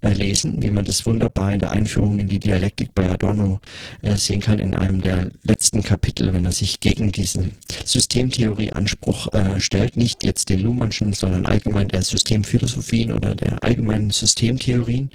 [0.01, 3.59] äh, lesen, wie man das wunderbar in der Einführung in die Dialektik bei Adorno
[4.01, 7.51] äh, sehen kann, in einem der letzten Kapitel, wenn er sich gegen diesen
[7.85, 15.11] Systemtheorie-Anspruch äh, stellt, nicht jetzt den Luhmannschen, sondern allgemein der Systemphilosophien oder der allgemeinen Systemtheorien.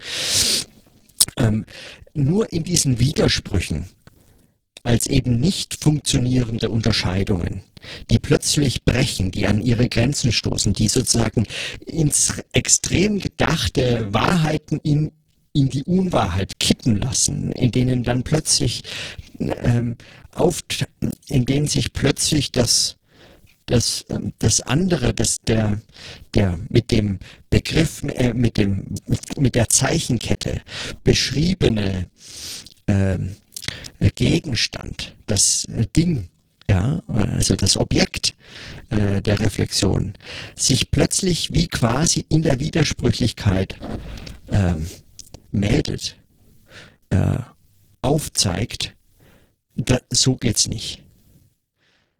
[1.36, 1.64] Ähm,
[2.14, 3.86] nur in diesen Widersprüchen
[4.84, 7.62] als eben nicht funktionierende Unterscheidungen,
[8.10, 11.46] die plötzlich brechen, die an ihre Grenzen stoßen, die sozusagen
[11.86, 15.10] ins extrem gedachte Wahrheiten in
[15.56, 18.82] in die Unwahrheit kippen lassen, in denen dann plötzlich
[19.38, 19.96] ähm,
[20.32, 20.64] auf,
[21.28, 22.96] in denen sich plötzlich das
[23.66, 25.80] das ähm, das andere, das der
[26.34, 27.20] der mit dem
[27.50, 28.96] Begriff äh, mit dem
[29.38, 30.60] mit der Zeichenkette
[31.04, 32.08] beschriebene
[32.88, 33.43] ähm, äh,
[34.14, 36.28] Gegenstand, das äh, Ding,
[36.68, 38.34] ja, also das Objekt
[38.90, 40.14] äh, der Reflexion,
[40.56, 43.78] sich plötzlich wie quasi in der Widersprüchlichkeit
[44.50, 44.74] äh,
[45.50, 46.16] meldet,
[47.10, 47.38] äh,
[48.00, 48.96] aufzeigt,
[49.76, 51.02] da, so geht's nicht.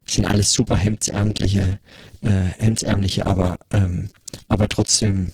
[0.05, 1.81] Das sind alles super hemdsärmliche,
[2.21, 2.29] äh,
[2.59, 4.11] hemdsärmliche, aber, ähm,
[4.49, 5.33] aber trotzdem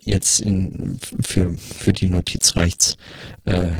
[0.00, 2.96] jetzt in, für, für die Notiz reicht's
[3.44, 3.72] äh,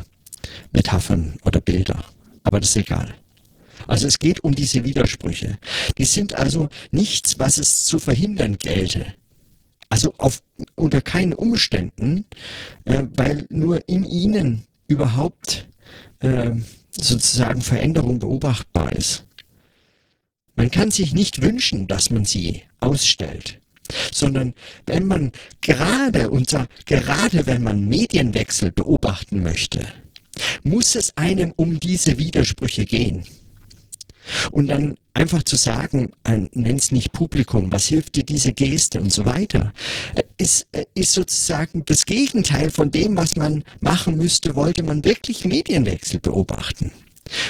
[0.72, 2.05] Metaphern oder Bilder.
[2.42, 3.14] Aber das ist egal.
[3.86, 5.59] Also es geht um diese Widersprüche.
[5.98, 9.07] Die sind also nichts, was es zu verhindern gelte.
[9.88, 10.42] Also auf,
[10.76, 12.24] unter keinen Umständen,
[12.84, 15.66] äh, weil nur in ihnen überhaupt
[16.20, 16.53] äh,
[16.90, 19.24] sozusagen Veränderung beobachtbar ist.
[20.55, 23.61] Man kann sich nicht wünschen, dass man sie ausstellt,
[24.12, 24.55] sondern
[24.86, 29.86] wenn man gerade unter, gerade wenn man Medienwechsel beobachten möchte,
[30.62, 33.24] muss es einem um diese Widersprüche gehen.
[34.51, 36.12] Und dann einfach zu sagen,
[36.53, 39.72] nenn's nicht Publikum, was hilft dir diese Geste und so weiter,
[40.14, 45.05] äh, ist, äh, ist sozusagen das Gegenteil von dem, was man machen müsste, wollte man
[45.05, 46.93] wirklich Medienwechsel beobachten.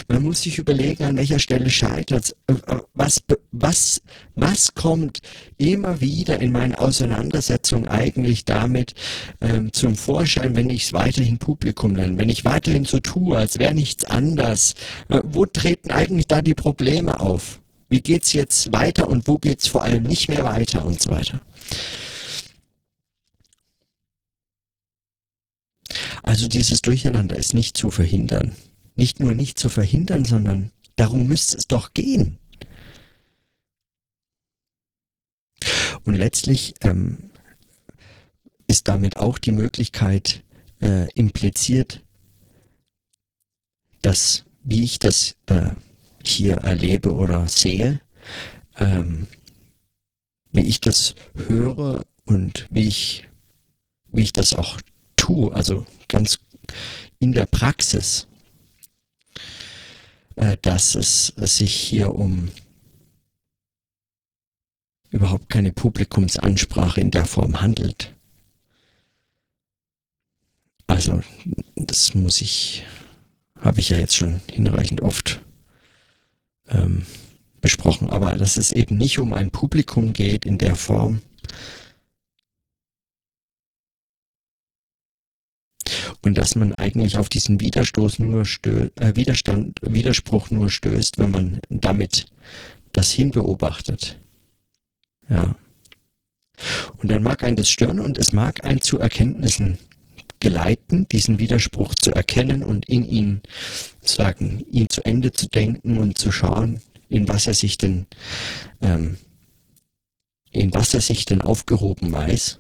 [0.08, 3.22] Man muss sich überlegen, an welcher Stelle scheitert äh, äh, was,
[3.52, 4.02] was,
[4.34, 5.20] was kommt
[5.58, 8.94] immer wieder in meinen Auseinandersetzungen eigentlich damit
[9.40, 13.58] ähm, zum Vorschein, wenn ich es weiterhin Publikum nenne, wenn ich weiterhin so tue, als
[13.58, 14.74] wäre nichts anders.
[15.08, 17.60] Äh, wo treten eigentlich da die Probleme auf?
[17.88, 21.40] Wie geht's jetzt weiter und wo geht's vor allem nicht mehr weiter und so weiter?
[26.22, 28.52] Also dieses Durcheinander ist nicht zu verhindern
[29.00, 32.38] nicht nur nicht zu verhindern, sondern darum müsste es doch gehen.
[36.04, 37.30] Und letztlich ähm,
[38.66, 40.44] ist damit auch die Möglichkeit
[40.82, 42.02] äh, impliziert,
[44.02, 45.70] dass, wie ich das äh,
[46.22, 48.02] hier erlebe oder sehe,
[48.76, 49.28] ähm,
[50.52, 51.14] wie ich das
[51.48, 53.26] höre und wie ich,
[54.12, 54.78] wie ich das auch
[55.16, 56.38] tue, also ganz
[57.18, 58.26] in der Praxis,
[60.62, 62.48] dass es sich hier um
[65.10, 68.14] überhaupt keine Publikumsansprache in der Form handelt.
[70.86, 71.20] Also,
[71.76, 72.84] das muss ich,
[73.58, 75.40] habe ich ja jetzt schon hinreichend oft
[76.68, 77.04] ähm,
[77.60, 81.20] besprochen, aber dass es eben nicht um ein Publikum geht in der Form,
[86.22, 91.30] und dass man eigentlich auf diesen Widerstoß nur stö äh, Widerstand, Widerspruch nur stößt, wenn
[91.30, 92.26] man damit
[92.92, 94.18] das hinbeobachtet.
[95.28, 95.56] Ja.
[96.98, 99.78] Und dann mag einen das stören und es mag einen zu Erkenntnissen
[100.40, 103.42] geleiten, diesen Widerspruch zu erkennen und in ihn
[104.02, 108.06] sagen, ihn zu Ende zu denken und zu schauen, in was er sich denn,
[108.80, 109.16] ähm,
[110.50, 112.59] in was er sich denn aufgehoben weiß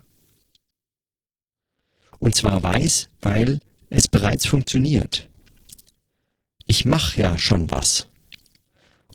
[2.20, 5.28] und zwar weiß, weil es bereits funktioniert.
[6.66, 8.06] Ich mache ja schon was.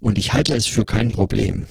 [0.01, 1.67] Und ich halte es für kein Problem,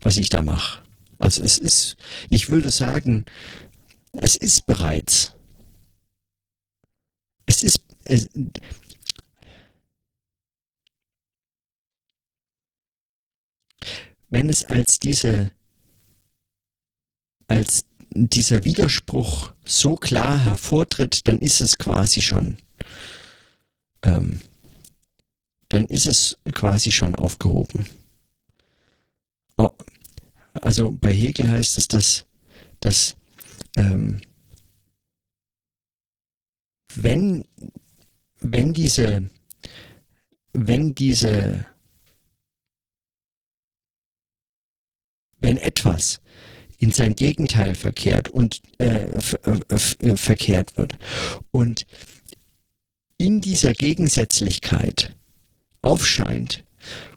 [0.00, 0.82] was ich da mache.
[1.18, 1.96] Also es ist,
[2.30, 3.26] ich würde sagen,
[4.12, 5.34] es ist bereits.
[7.46, 8.28] Es ist, es,
[14.30, 15.52] wenn es als diese,
[17.46, 22.58] als dieser Widerspruch so klar hervortritt, dann ist es quasi schon,
[24.02, 24.40] ähm,
[25.68, 27.86] dann ist es quasi schon aufgehoben.
[29.56, 29.70] Oh,
[30.54, 32.26] also bei Hegel heißt es, dass,
[32.80, 33.16] dass
[33.76, 34.20] ähm,
[36.94, 37.44] wenn,
[38.40, 39.30] wenn diese,
[40.52, 41.66] wenn diese,
[45.38, 46.20] wenn etwas
[46.80, 49.06] in sein Gegenteil verkehrt und äh,
[50.16, 50.96] verkehrt wird.
[51.50, 51.86] Und
[53.18, 55.14] in dieser Gegensätzlichkeit
[55.82, 56.64] aufscheint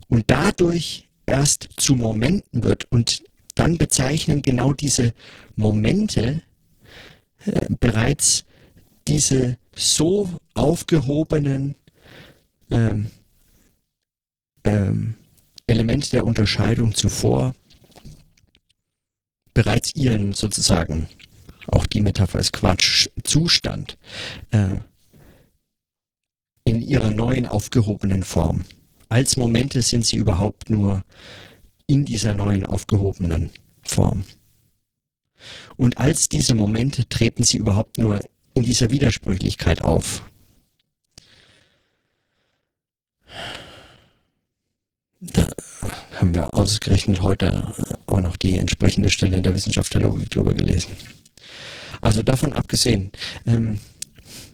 [0.09, 3.23] und dadurch erst zu Momenten wird und
[3.55, 5.13] dann bezeichnen genau diese
[5.55, 6.41] Momente
[7.45, 8.43] äh, bereits
[9.07, 11.75] diese so aufgehobenen
[12.69, 13.07] ähm,
[14.65, 15.15] ähm,
[15.67, 17.55] Elemente der Unterscheidung zuvor
[19.53, 21.07] bereits ihren sozusagen,
[21.67, 23.97] auch die Metapher ist Quatsch, Zustand
[24.51, 24.77] äh,
[26.65, 28.65] in ihrer neuen aufgehobenen Form.
[29.09, 31.03] Als Momente sind sie überhaupt nur
[31.87, 33.51] in dieser neuen aufgehobenen
[33.83, 34.23] Form.
[35.75, 38.19] Und als diese Momente treten sie überhaupt nur
[38.53, 40.23] in dieser Widersprüchlichkeit auf.
[45.19, 45.47] Da
[46.23, 47.73] haben wir ausgerechnet heute
[48.05, 50.93] auch noch die entsprechende Stelle in der Wissenschaft der Logik drüber gelesen.
[51.99, 53.11] Also davon abgesehen,
[53.45, 53.79] ähm,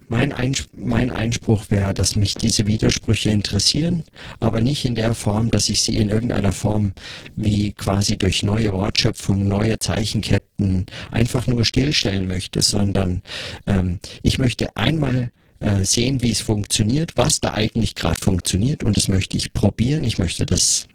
[0.07, 4.03] mein, Einsp mein Einspruch wäre, dass mich diese Widersprüche interessieren,
[4.39, 6.93] aber nicht in der Form, dass ich sie in irgendeiner Form
[7.35, 13.21] wie quasi durch neue Wortschöpfung, neue Zeichenketten einfach nur stillstellen möchte, sondern
[13.67, 18.97] ähm, ich möchte einmal äh, sehen, wie es funktioniert, was da eigentlich gerade funktioniert und
[18.97, 20.03] das möchte ich probieren.
[20.03, 20.87] Ich möchte das,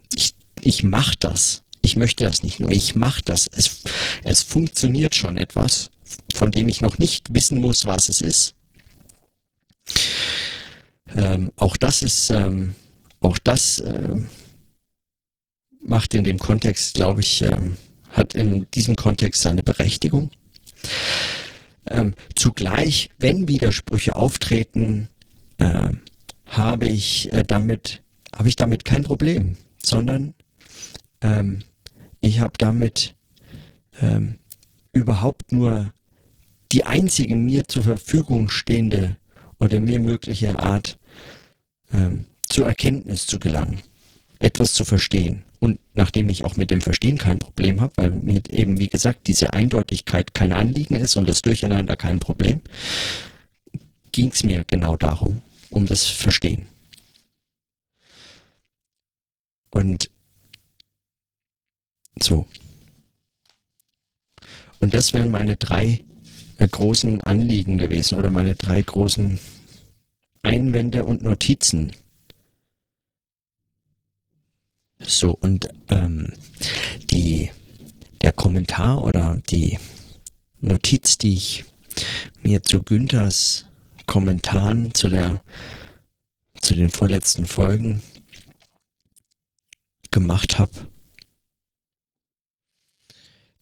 [0.64, 1.62] ich, mache das.
[1.82, 3.46] Ich möchte das nicht nur, ich mache das.
[3.46, 3.82] Es,
[4.22, 5.90] es funktioniert schon etwas,
[6.34, 8.54] von dem ich noch nicht wissen muss, was es ist.
[11.14, 12.74] Ähm, auch das ist, ähm,
[13.20, 14.28] auch das ähm,
[15.80, 17.76] macht in dem Kontext, glaube ich, ähm,
[18.10, 20.30] hat in diesem Kontext seine Berechtigung.
[21.86, 25.08] Ähm, zugleich, wenn Widersprüche auftreten,
[25.58, 25.90] äh,
[26.46, 28.02] habe ich äh, damit
[28.36, 30.34] habe ich damit kein Problem, sondern
[31.24, 31.64] ähm,
[32.20, 33.16] ich habe damit
[34.00, 34.38] ähm,
[34.92, 35.92] überhaupt nur
[36.70, 39.16] die einzige mir zur Verfügung stehende
[39.58, 40.98] oder mir mögliche Art
[41.92, 43.80] ähm, zur Erkenntnis zu gelangen,
[44.38, 45.42] etwas zu verstehen.
[45.60, 49.26] Und nachdem ich auch mit dem Verstehen kein Problem habe, weil mir eben, wie gesagt,
[49.26, 52.60] diese Eindeutigkeit kein Anliegen ist und das Durcheinander kein Problem,
[54.12, 56.66] ging es mir genau darum, um das Verstehen.
[59.70, 60.10] Und
[62.22, 62.46] so.
[64.80, 66.04] Und das wären meine drei
[66.58, 69.38] äh, großen Anliegen gewesen oder meine drei großen
[70.42, 71.92] Einwände und Notizen.
[74.98, 76.32] So, und ähm,
[77.10, 77.50] die,
[78.22, 79.78] der Kommentar oder die
[80.60, 81.64] Notiz, die ich
[82.42, 83.66] mir zu Günthers
[84.06, 85.42] Kommentaren zu der
[86.60, 88.02] zu den vorletzten Folgen
[90.10, 90.72] gemacht habe,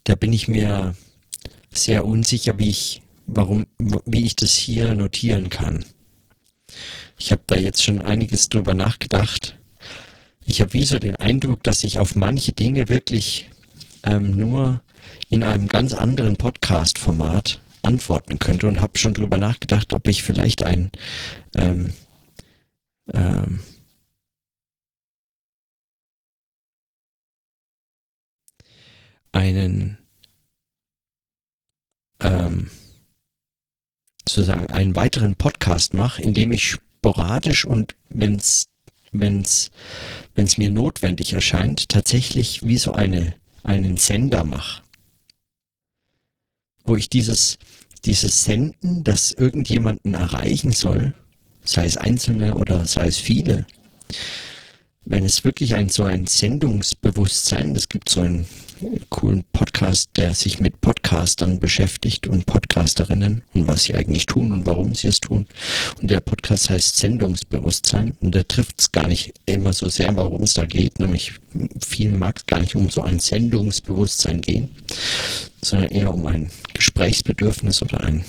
[0.05, 0.95] da bin ich mir
[1.71, 5.85] sehr unsicher, wie ich, warum, wie ich das hier notieren kann.
[7.19, 9.59] Ich habe da jetzt schon einiges drüber nachgedacht.
[10.45, 13.49] Ich habe wie so den Eindruck, dass ich auf manche Dinge wirklich
[14.03, 14.83] ähm, nur
[15.31, 20.63] in einem ganz anderen Podcast-Format antworten könnte und habe schon drüber nachgedacht, ob ich vielleicht
[20.63, 20.91] ein
[21.55, 21.93] ähm,
[23.13, 23.61] ähm,
[29.33, 29.99] einen
[32.21, 32.71] ähm,
[34.29, 38.67] sozusagen einen weiteren Podcast mache, in dem ich sporadisch und wenn es
[39.13, 39.71] wenn's,
[40.35, 44.83] wenn's mir notwendig erscheint, tatsächlich wie so eine, einen Sender mache.
[46.85, 47.59] Wo ich dieses,
[48.05, 51.15] dieses Senden, das irgendjemanden erreichen soll,
[51.65, 53.67] sei es Einzelne oder sei es viele,
[55.13, 58.47] wenn es wirklich ein so ein Sendungsbewusstsein, es gibt so einen
[59.11, 64.65] coolen Podcast, der sich mit Podcastern beschäftigt und Podcasterinnen und was sie eigentlich tun und
[64.65, 65.47] warum sie es tun.
[66.01, 70.45] Und der Podcast heißt Sendungsbewusstsein und der trifft es gar nicht immer so sehr, warum
[70.45, 70.99] es da geht.
[70.99, 71.35] Nämlich
[71.87, 74.71] vielen mag es gar nicht um so ein Sendungsbewusstsein gehen,
[75.61, 78.25] sondern eher um ein Gesprächsbedürfnis oder ein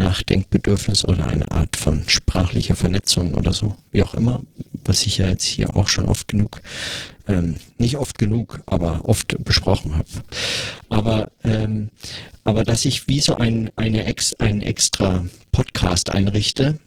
[0.00, 4.42] Nachdenkbedürfnis oder eine Art von sprachlicher Vernetzung oder so, wie auch immer,
[4.84, 6.60] was ich ja jetzt hier auch schon oft genug,
[7.28, 10.08] ähm, nicht oft genug, aber oft besprochen habe.
[10.88, 11.90] Aber, ähm,
[12.44, 16.78] aber dass ich wie so ein, eine ex, ein extra Podcast einrichte,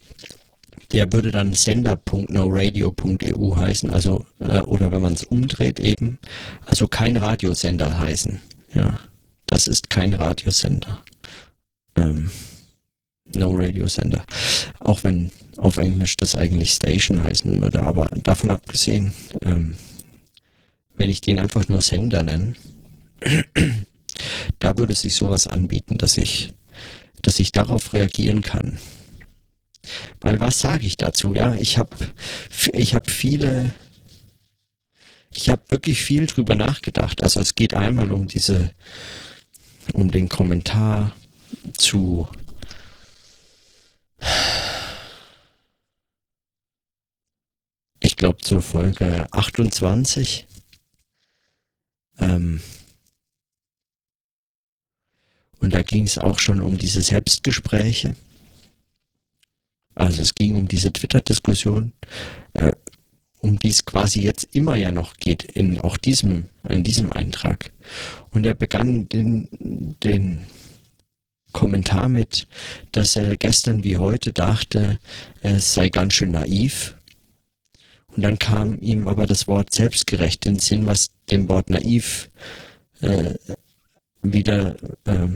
[0.92, 6.18] der würde dann sender.noradio.eu heißen, also äh, oder wenn man es umdreht eben,
[6.66, 8.40] also kein Radiosender heißen.
[8.74, 8.98] Ja,
[9.46, 11.02] das ist kein Radiosender.
[11.96, 12.30] Ähm,
[13.36, 14.24] No Radio Sender.
[14.80, 17.82] Auch wenn auf Englisch das eigentlich Station heißen würde.
[17.82, 19.12] Aber davon abgesehen,
[19.42, 19.76] ähm,
[20.96, 22.54] wenn ich den einfach nur Sender nenne,
[24.58, 26.52] da würde sich sowas anbieten, dass ich,
[27.22, 28.78] dass ich darauf reagieren kann.
[30.20, 31.34] Weil was sage ich dazu?
[31.34, 31.96] Ja, ich habe
[32.72, 33.74] ich hab viele,
[35.32, 37.22] ich habe wirklich viel drüber nachgedacht.
[37.22, 38.70] Also es geht einmal um diese,
[39.92, 41.14] um den Kommentar
[41.76, 42.28] zu
[48.00, 50.46] ich glaube zur Folge 28.
[52.20, 52.60] Ähm,
[55.58, 58.14] und da ging es auch schon um diese Selbstgespräche.
[59.94, 61.92] Also es ging um diese Twitter-Diskussion,
[62.52, 62.72] äh,
[63.38, 67.72] um die es quasi jetzt immer ja noch geht, in auch diesem, in diesem Eintrag.
[68.30, 69.48] Und er begann den,
[70.02, 70.46] den
[71.54, 72.46] Kommentar mit,
[72.92, 74.98] dass er gestern wie heute dachte,
[75.40, 76.96] es sei ganz schön naiv.
[78.08, 82.28] Und dann kam ihm aber das Wort selbstgerecht in den Sinn, was dem Wort naiv
[83.00, 83.34] äh,
[84.22, 84.76] wieder
[85.06, 85.28] äh,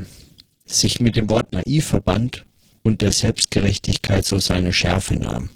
[0.66, 2.45] sich mit dem Wort naiv verband
[2.83, 5.51] und der Selbstgerechtigkeit so seine Schärfe nahm.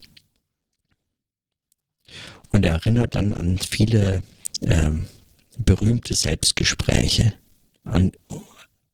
[2.50, 4.22] Und er erinnert dann an viele
[4.62, 5.06] ähm,
[5.58, 7.34] berühmte Selbstgespräche,
[7.84, 8.12] an,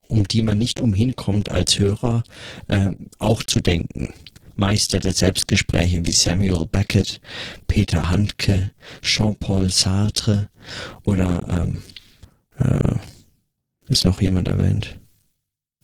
[0.09, 2.25] um die man nicht umhin kommt, als Hörer
[2.69, 4.13] äh, auch zu denken.
[4.57, 7.21] Meister der Selbstgespräche wie Samuel Beckett,
[7.69, 10.49] Peter Handke, Jean-Paul Sartre
[11.05, 11.83] oder ähm,
[12.59, 12.97] äh,
[13.89, 14.99] ist noch jemand erwähnt?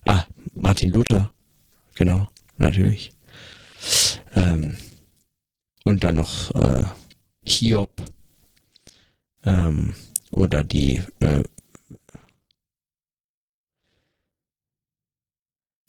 [0.07, 1.33] Ah, Martin Luther,
[1.95, 3.13] genau, natürlich.
[4.35, 4.77] Ähm,
[5.85, 6.85] und dann noch äh,
[7.47, 7.93] Hiob
[9.45, 9.95] ähm,
[10.31, 11.45] oder die äh,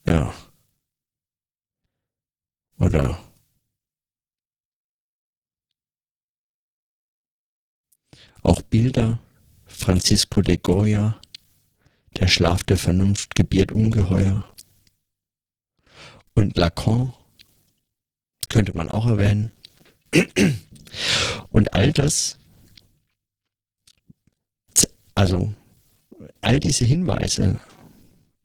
[0.07, 0.33] ja.
[2.77, 3.19] Oder?
[8.41, 9.19] Auch Bilder
[9.65, 11.19] Francisco de Goya
[12.17, 14.45] Der Schlaf der Vernunft gebiert Ungeheuer.
[16.33, 17.13] Und Lacan
[18.49, 19.51] könnte man auch erwähnen.
[21.49, 22.37] Und all das
[25.15, 25.53] also
[26.41, 27.59] all diese Hinweise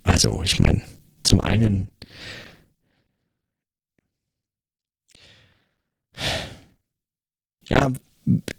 [0.02, 0.82] also ich meine
[1.30, 1.88] zum einen
[7.68, 7.92] ja,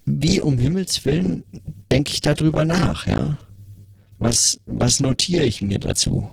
[0.05, 1.43] wie um Himmels Willen
[1.91, 3.37] denke ich darüber nach, ja?
[4.19, 6.31] Was, was notiere ich mir dazu?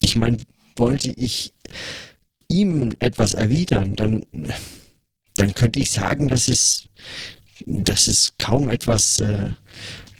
[0.00, 0.38] Ich meine,
[0.76, 1.52] wollte ich
[2.48, 4.24] ihm etwas erwidern, dann,
[5.36, 6.88] dann könnte ich sagen, dass es,
[7.66, 9.50] dass es kaum etwas äh,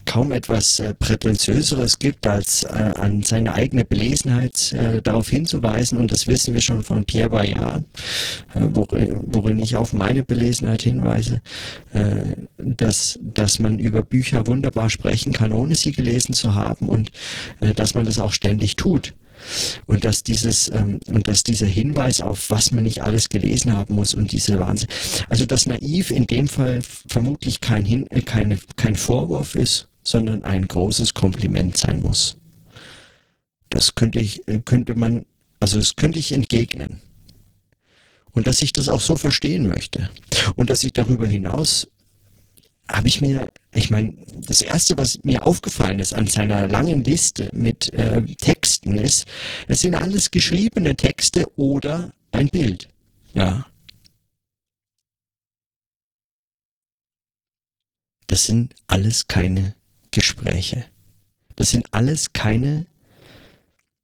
[0.05, 5.99] kaum etwas äh, Prätentiöseres gibt, als äh, an seine eigene Belesenheit äh, darauf hinzuweisen.
[5.99, 7.85] Und das wissen wir schon von Pierre Bayard,
[8.55, 11.41] äh, worin, worin ich auf meine Belesenheit hinweise,
[11.93, 17.11] äh, dass, dass man über Bücher wunderbar sprechen kann, ohne sie gelesen zu haben und
[17.61, 19.15] äh, dass man das auch ständig tut.
[19.87, 23.95] Und dass dieses, ähm, und dass dieser Hinweis auf was man nicht alles gelesen haben
[23.95, 24.89] muss und diese Wahnsinn,
[25.29, 30.43] also dass naiv in dem Fall vermutlich kein, Hin äh, keine, kein Vorwurf ist, sondern
[30.45, 32.37] ein großes Kompliment sein muss.
[33.71, 35.25] Das könnte ich, könnte man,
[35.61, 37.01] also das könnte ich entgegnen.
[38.33, 40.11] Und dass ich das auch so verstehen möchte.
[40.57, 41.87] Und dass ich darüber hinaus
[42.91, 44.15] habe ich mir, ich meine,
[44.47, 49.27] das erste, was mir aufgefallen ist an seiner langen Liste mit äh, Texten ist,
[49.69, 52.89] es sind alles geschriebene Texte oder ein Bild.
[53.35, 53.67] Ja.
[58.27, 59.75] Das sind alles keine
[60.13, 60.87] Gespräche.
[61.57, 62.87] Das sind alles keine,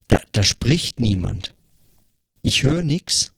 [0.08, 1.54] da, da spricht niemand.
[2.42, 3.32] Ich höre nichts.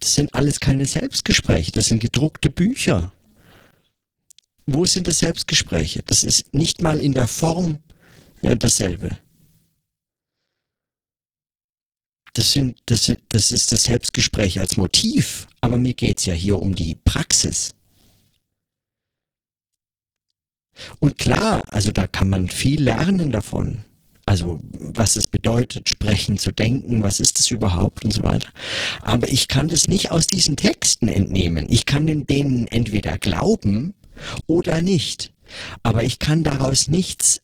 [0.00, 3.12] Das sind alles keine Selbstgespräche, das sind gedruckte Bücher.
[4.66, 6.02] Wo sind das Selbstgespräche?
[6.06, 7.80] Das ist nicht mal in der Form
[8.42, 9.18] ja, dasselbe.
[12.32, 16.60] Das, sind, das, das ist das Selbstgespräch als Motiv, aber mir geht es ja hier
[16.60, 17.74] um die Praxis.
[20.98, 23.84] Und klar, also da kann man viel lernen davon.
[24.26, 28.48] Also was es bedeutet, sprechen zu denken, was ist das überhaupt und so weiter.
[29.02, 31.66] Aber ich kann das nicht aus diesen Texten entnehmen.
[31.68, 33.94] Ich kann denen entweder glauben
[34.46, 35.32] oder nicht.
[35.82, 37.40] Aber ich kann daraus nichts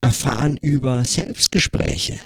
[0.00, 2.18] erfahren über Selbstgespräche.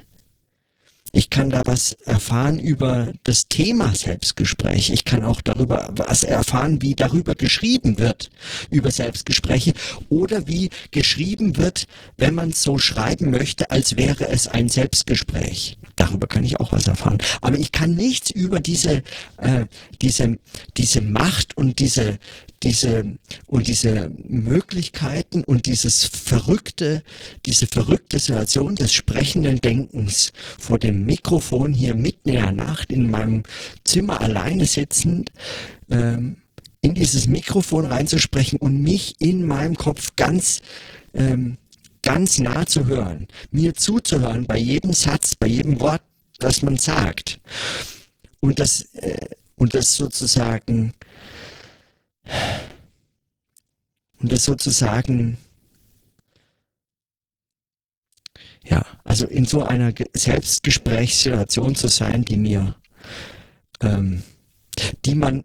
[1.19, 4.91] Ich kann da was erfahren über das Thema Selbstgespräch.
[4.91, 8.31] Ich kann auch darüber was erfahren, wie darüber geschrieben wird,
[8.71, 9.73] über Selbstgespräche
[10.11, 11.89] oder wie geschrieben wird,
[12.19, 15.77] wenn man es so schreiben möchte, als wäre es ein Selbstgespräch.
[15.99, 17.19] Darüber kann ich auch was erfahren.
[17.41, 19.03] Aber ich kann nichts über diese,
[19.39, 19.67] äh,
[20.01, 20.39] diese,
[20.77, 22.19] diese Macht und diese,
[22.63, 27.03] diese und diese Möglichkeiten und dieses verrückte,
[27.47, 33.11] diese verrückte Situation des sprechenden Denkens vor dem Mikrofon hier mitten in der Nacht in
[33.11, 33.43] meinem
[33.85, 35.33] Zimmer alleine sitzend,
[35.91, 36.37] ähm,
[36.81, 40.61] in dieses Mikrofon reinzusprechen und mich in meinem Kopf ganz
[41.13, 41.59] ähm,
[42.09, 46.01] ganz nah zu hören, mir zuzuhören bei jedem Satz, bei jedem Wort,
[46.39, 47.39] das man sagt.
[48.41, 50.95] Und das, äh, und das sozusagen
[54.21, 55.37] und das sozusagen,
[58.65, 62.75] ja, also in so einer Selbstgesprächssituation zu sein, die mir,
[63.81, 64.23] ähm,
[65.05, 65.45] die man,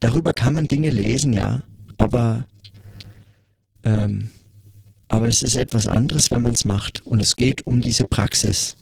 [0.00, 1.62] darüber kann man Dinge lesen, ja,
[1.96, 2.48] aber,
[3.86, 4.30] ähm,
[5.08, 7.06] aber es ist etwas anderes, wenn man es macht.
[7.06, 8.76] Und es geht um diese Praxis.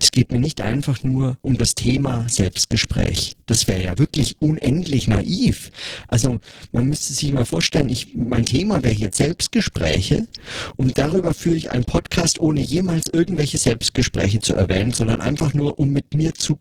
[0.00, 3.36] Es geht mir nicht einfach nur um das Thema Selbstgespräch.
[3.46, 5.70] Das wäre ja wirklich unendlich naiv.
[6.08, 6.40] Also
[6.72, 10.28] man müsste sich mal vorstellen, ich, mein Thema wäre jetzt Selbstgespräche
[10.76, 15.78] und darüber führe ich einen Podcast, ohne jemals irgendwelche Selbstgespräche zu erwähnen, sondern einfach nur,
[15.78, 16.58] um mit mir zu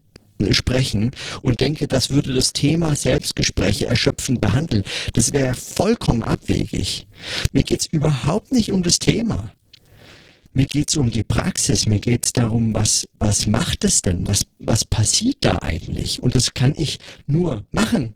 [0.51, 1.11] sprechen
[1.41, 4.83] und denke, das würde das Thema Selbstgespräche erschöpfend behandeln.
[5.13, 7.07] Das wäre vollkommen abwegig.
[7.51, 9.51] Mir geht's überhaupt nicht um das Thema.
[10.55, 14.27] Mir geht's um die Praxis, mir geht's darum, was, was macht es denn?
[14.27, 16.21] Was, was passiert da eigentlich?
[16.21, 18.13] Und das kann ich nur machen.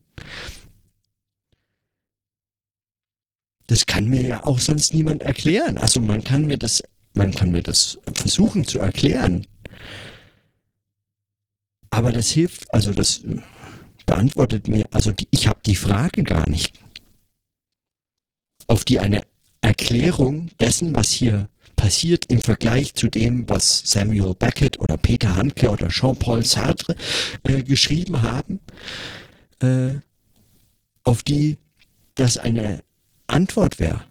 [3.65, 5.77] Das kann mir ja auch sonst niemand erklären.
[5.79, 9.47] Also man kann mir das, man kann mir das versuchen zu erklären.
[11.89, 13.21] Aber das hilft, also das
[14.05, 16.73] beantwortet mir, also die, ich habe die Frage gar nicht,
[18.67, 19.21] auf die eine
[19.61, 25.69] Erklärung dessen, was hier passiert im Vergleich zu dem, was Samuel Beckett oder Peter Handke
[25.69, 26.95] oder Jean-Paul Sartre
[27.43, 28.59] äh, geschrieben haben,
[29.61, 29.95] äh,
[31.03, 31.57] auf die
[32.15, 32.83] das eine
[33.27, 34.03] Antwort wäre.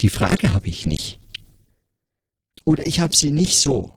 [0.00, 1.18] Die Frage habe ich nicht.
[2.64, 3.95] Oder ich habe sie nicht so.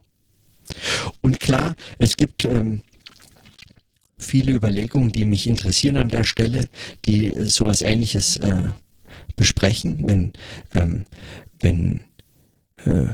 [1.22, 2.82] Und klar, es gibt ähm,
[4.18, 6.68] viele Überlegungen, die mich interessieren an der Stelle,
[7.06, 8.70] die sowas ähnliches äh,
[9.36, 10.34] besprechen, wenn,
[10.76, 11.06] ähm,
[11.60, 12.02] wenn
[12.86, 13.08] äh,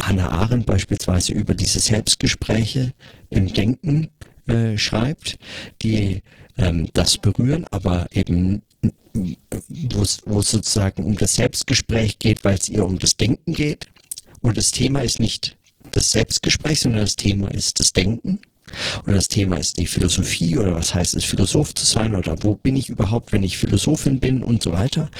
[0.00, 2.92] Hannah Arendt beispielsweise über diese Selbstgespräche
[3.30, 4.10] im Denken
[4.46, 5.38] äh, schreibt,
[5.82, 6.22] die
[6.56, 8.62] ähm, das berühren, aber eben
[9.84, 13.86] wo es sozusagen um das Selbstgespräch geht, weil es ihr um das Denken geht.
[14.40, 15.57] Und das Thema ist nicht
[15.92, 18.40] das Selbstgespräch, sondern das Thema ist das Denken.
[19.04, 22.54] Oder das Thema ist die Philosophie oder was heißt es, Philosoph zu sein oder wo
[22.54, 25.10] bin ich überhaupt, wenn ich Philosophin bin und so weiter.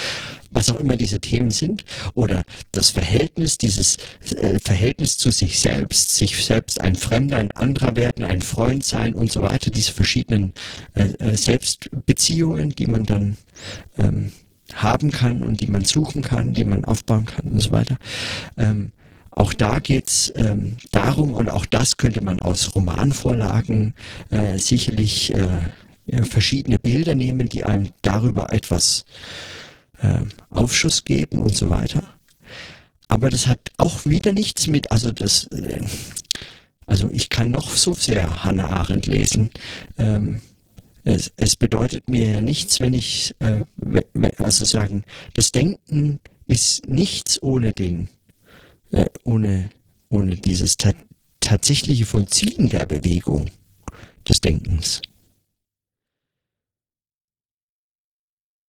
[0.50, 1.84] Was auch immer diese Themen sind.
[2.14, 2.42] Oder
[2.72, 3.98] das Verhältnis, dieses
[4.36, 9.14] äh, Verhältnis zu sich selbst, sich selbst ein Fremder, ein anderer werden, ein Freund sein
[9.14, 9.70] und so weiter.
[9.70, 10.54] Diese verschiedenen
[10.94, 13.36] äh, äh Selbstbeziehungen, die man dann
[13.98, 14.32] ähm,
[14.74, 17.98] haben kann und die man suchen kann, die man aufbauen kann und so weiter.
[18.56, 18.92] Ähm,
[19.38, 23.94] auch da geht's ähm, darum, und auch das könnte man aus Romanvorlagen
[24.30, 29.04] äh, sicherlich äh, verschiedene Bilder nehmen, die einem darüber etwas
[30.02, 32.02] äh, Aufschuss geben und so weiter.
[33.06, 35.82] Aber das hat auch wieder nichts mit, also das, äh,
[36.86, 39.50] also ich kann noch so sehr Hannah Arendt lesen.
[39.98, 40.40] Ähm,
[41.04, 43.62] es, es bedeutet mir ja nichts, wenn ich, äh,
[44.38, 46.18] also sagen, das Denken
[46.48, 48.17] ist nichts ohne den äh,
[49.24, 49.70] ohne,
[50.08, 50.92] ohne dieses ta
[51.40, 53.50] tatsächliche Vollziehen der Bewegung
[54.28, 55.00] des Denkens.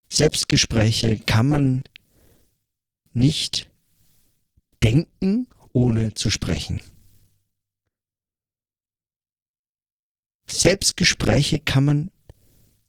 [0.07, 1.84] Selbstgespräche kann man
[3.13, 3.70] nicht
[4.82, 6.82] denken, ohne zu sprechen.
[10.47, 12.11] Selbstgespräche kann man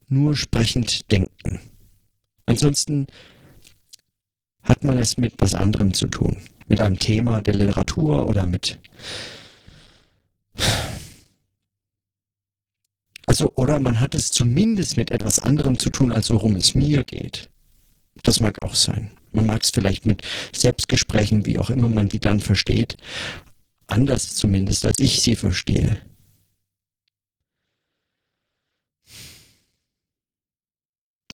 [0.08, 1.60] nur sprechend denken.
[2.46, 3.06] Ansonsten
[4.62, 6.40] hat man es mit was anderem zu tun
[6.70, 8.78] mit einem Thema der Literatur oder mit
[13.26, 17.04] also oder man hat es zumindest mit etwas anderem zu tun, als worum es mir
[17.04, 17.50] geht.
[18.22, 19.10] Das mag auch sein.
[19.32, 22.96] Man mag es vielleicht mit Selbstgesprächen, wie auch immer man die dann versteht,
[23.86, 26.00] anders zumindest, als ich sie verstehe.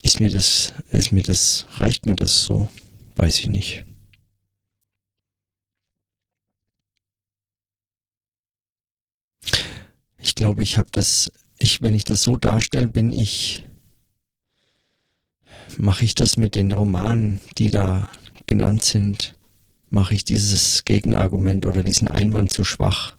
[0.01, 2.69] Ist mir das, ist mir das, reicht mir das so?
[3.15, 3.85] Weiß ich nicht.
[10.27, 13.63] Ich glaube, ich habe das, ich, wenn ich das so darstelle, bin ich,
[15.77, 18.09] mache ich das mit den Romanen, die da
[18.45, 19.35] genannt sind,
[19.89, 23.15] mache ich dieses Gegenargument oder diesen Einwand zu schwach.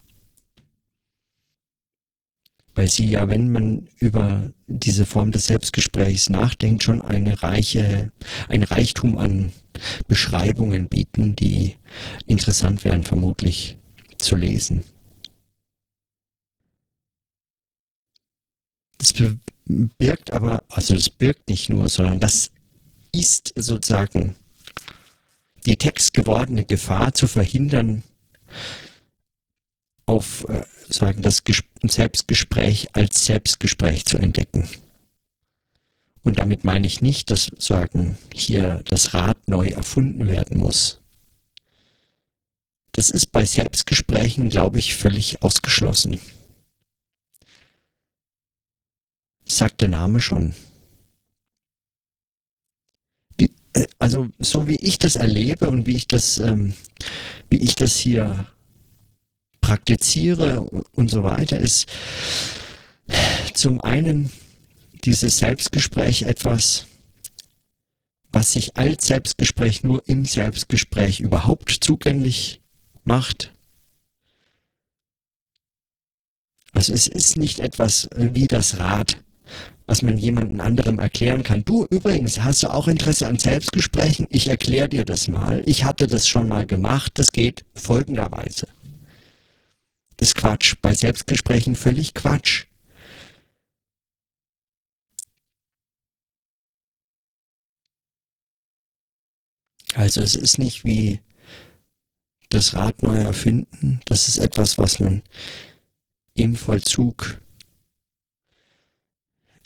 [2.75, 8.13] Weil sie ja, wenn man über diese Form des Selbstgesprächs nachdenkt, schon eine reiche,
[8.51, 9.53] ein Reichtum an
[10.09, 11.77] Beschreibungen bieten, die
[12.27, 13.79] interessant wären, vermutlich
[14.19, 14.85] zu lesen.
[18.99, 19.15] Das
[19.65, 22.51] birgt aber, also das birgt nicht nur, sondern das
[23.13, 24.37] ist sozusagen
[25.67, 28.03] die textgewordene Gefahr zu verhindern,
[30.07, 31.43] auf äh, sagen das
[31.83, 34.69] Selbstgespräch als Selbstgespräch zu entdecken.
[36.23, 41.01] Und damit meine ich nicht, dass sagen hier das Rad neu erfunden werden muss.
[42.93, 46.21] Das ist bei Selbstgesprächen, glaube ich, völlig ausgeschlossen.
[49.51, 50.55] Sagt der Name schon.
[53.37, 56.75] Wie, äh, also so wie ich das erlebe und wie ich das, ähm,
[57.51, 58.47] wie ich das hier
[59.61, 61.87] praktiziere und so weiter, ist
[63.55, 64.31] zum einen
[65.05, 66.87] dieses Selbstgespräch etwas,
[68.31, 72.61] was sich als Selbstgespräch nur im Selbstgespräch überhaupt zugänglich
[73.05, 73.53] macht.
[76.73, 79.19] Also es ist nicht etwas wie das Rad,
[79.89, 81.65] was man jemandem anderem erklären kann.
[81.65, 84.27] Du übrigens, hast du auch Interesse an Selbstgesprächen?
[84.29, 85.63] Ich erkläre dir das mal.
[85.65, 87.13] Ich hatte das schon mal gemacht.
[87.15, 88.69] Das geht folgenderweise.
[90.19, 90.75] Das ist Quatsch.
[90.83, 92.67] Bei Selbstgesprächen völlig Quatsch.
[99.95, 101.21] Also es ist nicht wie
[102.51, 104.01] das Rad neu erfinden.
[104.05, 105.23] Das ist etwas, was man
[106.35, 107.41] im Vollzug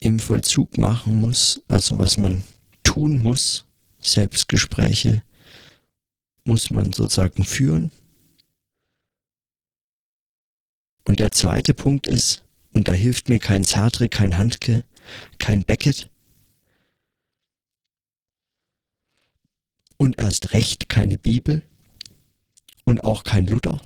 [0.03, 2.43] im Vollzug machen muss, also was man
[2.83, 3.67] tun muss,
[4.01, 5.23] Selbstgespräche
[6.45, 7.93] muss man sozusagen führen.
[11.05, 14.85] Und der zweite Punkt ist, und da hilft mir kein Sartre, kein Handke,
[15.39, 16.11] kein Beckett
[19.99, 21.63] und erst recht keine Bibel
[22.85, 23.81] und auch kein Luther,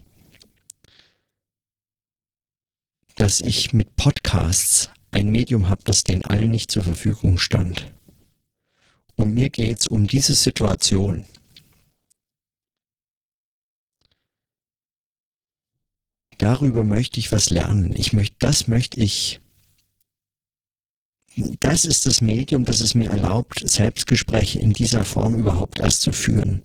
[3.17, 7.93] dass ich mit Podcasts ein Medium habe, das den allen nicht zur Verfügung stand.
[9.17, 11.25] Und mir geht es um diese Situation.
[16.39, 17.95] Darüber möchte ich was lernen.
[17.97, 19.41] Ich möchte, das möchte ich.
[21.61, 26.13] Das ist das Medium, das es mir erlaubt, Selbstgespräche in dieser Form überhaupt erst zu
[26.13, 26.63] führen.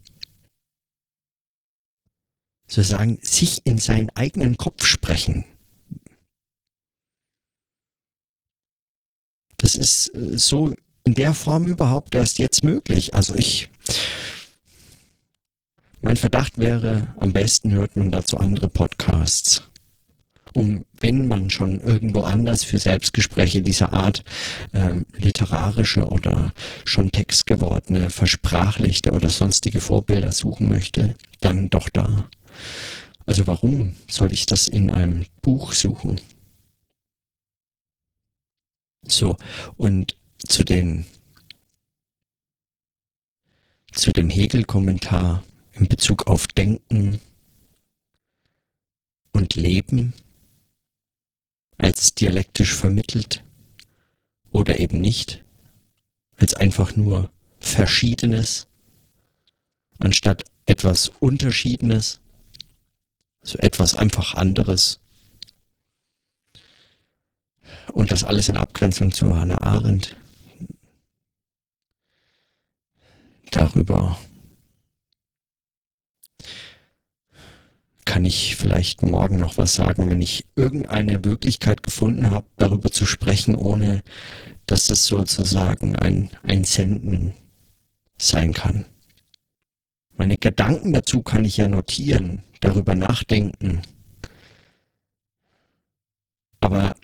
[2.68, 5.46] Sozusagen sich in seinen eigenen Kopf sprechen.
[9.62, 13.14] Das ist äh, so in der Form überhaupt erst jetzt möglich.
[13.14, 13.70] Also ich,
[16.02, 19.64] mein Verdacht wäre, am besten hört man dazu andere Podcasts.
[20.54, 24.26] Um, wenn man schon irgendwo anders für Selbstgespräche dieser Art
[24.74, 26.52] äh, literarische oder
[26.84, 32.30] schon textgewordene, versprachlichte oder sonstige Vorbilder suchen möchte, dann doch da.
[33.26, 36.20] Also warum soll ich das in einem Buch suchen?
[39.04, 39.38] So,
[39.78, 41.06] und zu den
[43.94, 45.44] zu dem Hegel-Kommentar
[45.74, 47.20] in Bezug auf Denken
[49.34, 50.14] und Leben
[51.78, 53.44] als dialektisch vermittelt
[54.52, 55.44] oder eben nicht,
[56.38, 57.30] als einfach nur
[57.60, 58.68] Verschiedenes
[60.00, 62.22] anstatt etwas Unterschiedenes,
[63.42, 65.01] so etwas einfach anderes
[67.94, 70.16] und das alles in Abgrenzung zu Hannah Arendt.
[73.52, 74.18] Darüber
[78.06, 83.06] kann ich vielleicht morgen noch was sagen, wenn ich irgendeine Möglichkeit gefunden habe, darüber zu
[83.06, 84.04] sprechen, ohne
[84.66, 87.34] dass es sozusagen ein, ein Senden
[88.18, 88.86] sein kann.
[90.16, 93.82] Meine Gedanken dazu kann ich ja notieren, darüber nachdenken.
[96.60, 96.96] Aber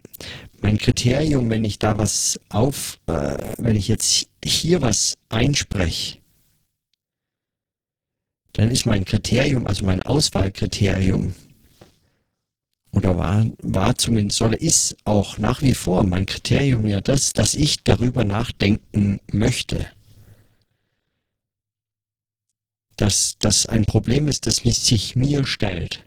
[0.68, 6.18] mein Kriterium, wenn ich da was auf, äh, wenn ich jetzt hier was einspreche,
[8.52, 11.34] dann ist mein Kriterium, also mein Auswahlkriterium,
[12.92, 17.54] oder war, war zumindest, oder ist auch nach wie vor mein Kriterium ja das, dass
[17.54, 19.88] ich darüber nachdenken möchte.
[22.98, 26.04] Dass das ein Problem ist, das sich mir stellt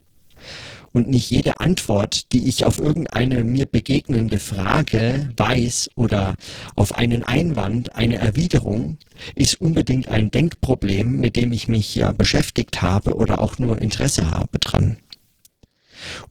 [0.93, 6.35] und nicht jede Antwort, die ich auf irgendeine mir begegnende Frage weiß oder
[6.75, 8.99] auf einen Einwand, eine Erwiderung,
[9.35, 14.31] ist unbedingt ein Denkproblem, mit dem ich mich ja beschäftigt habe oder auch nur Interesse
[14.31, 14.97] habe dran.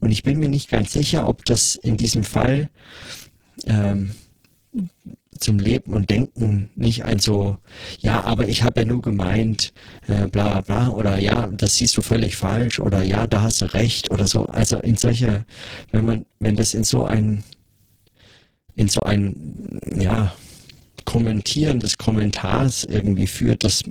[0.00, 2.68] Und ich bin mir nicht ganz sicher, ob das in diesem Fall
[3.66, 4.14] ähm,
[5.40, 7.58] zum Leben und Denken nicht ein so,
[7.98, 9.72] ja, aber ich habe ja nur gemeint,
[10.06, 13.72] äh, bla bla oder ja, das siehst du völlig falsch, oder ja, da hast du
[13.74, 14.46] recht, oder so.
[14.46, 15.44] Also in solche,
[15.92, 17.42] wenn man, wenn das in so ein,
[18.76, 20.32] in so ein, ja,
[21.06, 23.82] Kommentieren des Kommentars irgendwie führt, das,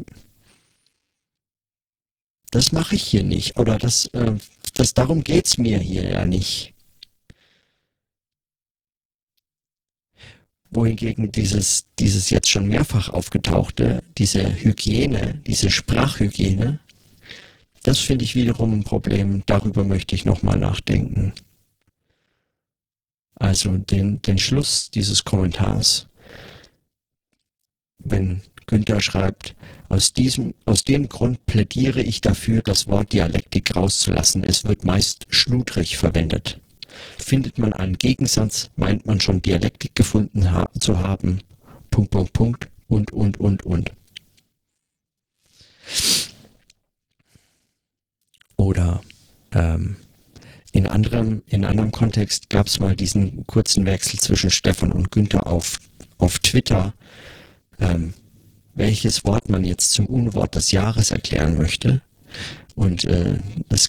[2.51, 4.33] das mache ich hier nicht, oder das, äh,
[4.75, 6.73] das, darum geht's mir hier ja nicht.
[10.71, 16.79] Wohingegen dieses, dieses jetzt schon mehrfach aufgetauchte, diese Hygiene, diese Sprachhygiene,
[17.83, 19.43] das finde ich wiederum ein Problem.
[19.45, 21.33] Darüber möchte ich nochmal nachdenken.
[23.35, 26.07] Also den, den Schluss dieses Kommentars,
[27.99, 29.55] wenn Günther schreibt,
[29.87, 34.43] aus, diesem, aus dem Grund plädiere ich dafür, das Wort Dialektik rauszulassen.
[34.43, 36.59] Es wird meist schludrig verwendet.
[37.17, 41.41] Findet man einen Gegensatz, meint man schon Dialektik gefunden ha zu haben.
[41.89, 43.91] Punkt, Punkt, Punkt und, und, und, und.
[48.57, 49.01] Oder
[49.53, 49.95] ähm,
[50.71, 55.47] in anderem, in anderem Kontext gab es mal diesen kurzen Wechsel zwischen Stefan und Günther
[55.47, 55.79] auf,
[56.17, 56.93] auf Twitter,
[57.79, 58.13] ähm,
[58.75, 62.01] welches Wort man jetzt zum Unwort des Jahres erklären möchte.
[62.75, 63.39] Und äh,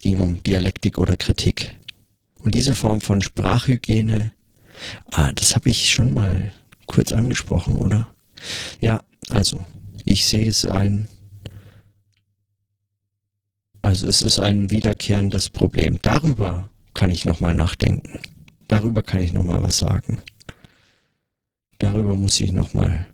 [0.01, 1.77] ging um Dialektik oder Kritik.
[2.43, 4.33] Und diese Form von Sprachhygiene,
[5.13, 6.53] ah, das habe ich schon mal
[6.87, 8.09] kurz angesprochen, oder?
[8.81, 9.65] Ja, also,
[10.05, 11.09] ich sehe es ein,
[13.83, 15.99] also es ist ein wiederkehrendes Problem.
[16.03, 18.19] Darüber kann ich nochmal nachdenken.
[18.69, 20.23] Darüber kann ich nochmal was sagen.
[21.79, 23.07] Darüber muss ich nochmal,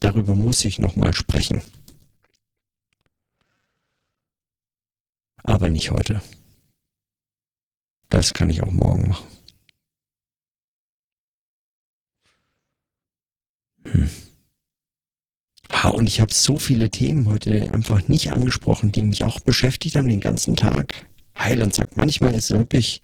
[0.00, 1.62] darüber muss ich nochmal sprechen.
[5.42, 6.20] Aber nicht heute.
[8.08, 9.26] Das kann ich auch morgen machen.
[13.84, 14.10] Hm.
[15.70, 19.96] Ah, und ich habe so viele Themen heute einfach nicht angesprochen, die mich auch beschäftigt
[19.96, 21.06] haben den ganzen Tag.
[21.38, 23.02] Heiland sagt, manchmal ist es wirklich,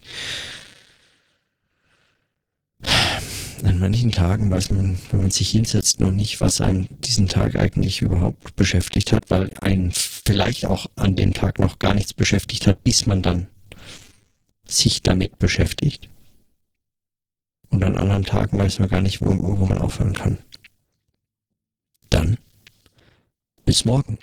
[3.63, 7.57] an manchen Tagen weiß man, wenn man sich hinsetzt, noch nicht, was einen diesen Tag
[7.57, 12.67] eigentlich überhaupt beschäftigt hat, weil einen vielleicht auch an dem Tag noch gar nichts beschäftigt
[12.67, 13.47] hat, bis man dann
[14.79, 16.09] sich damit beschäftigt.
[17.70, 19.27] Und an anderen Tagen weiß man gar nicht, wo,
[19.59, 20.39] wo man aufhören kann.
[22.11, 22.39] Dann
[23.64, 24.18] bis morgen.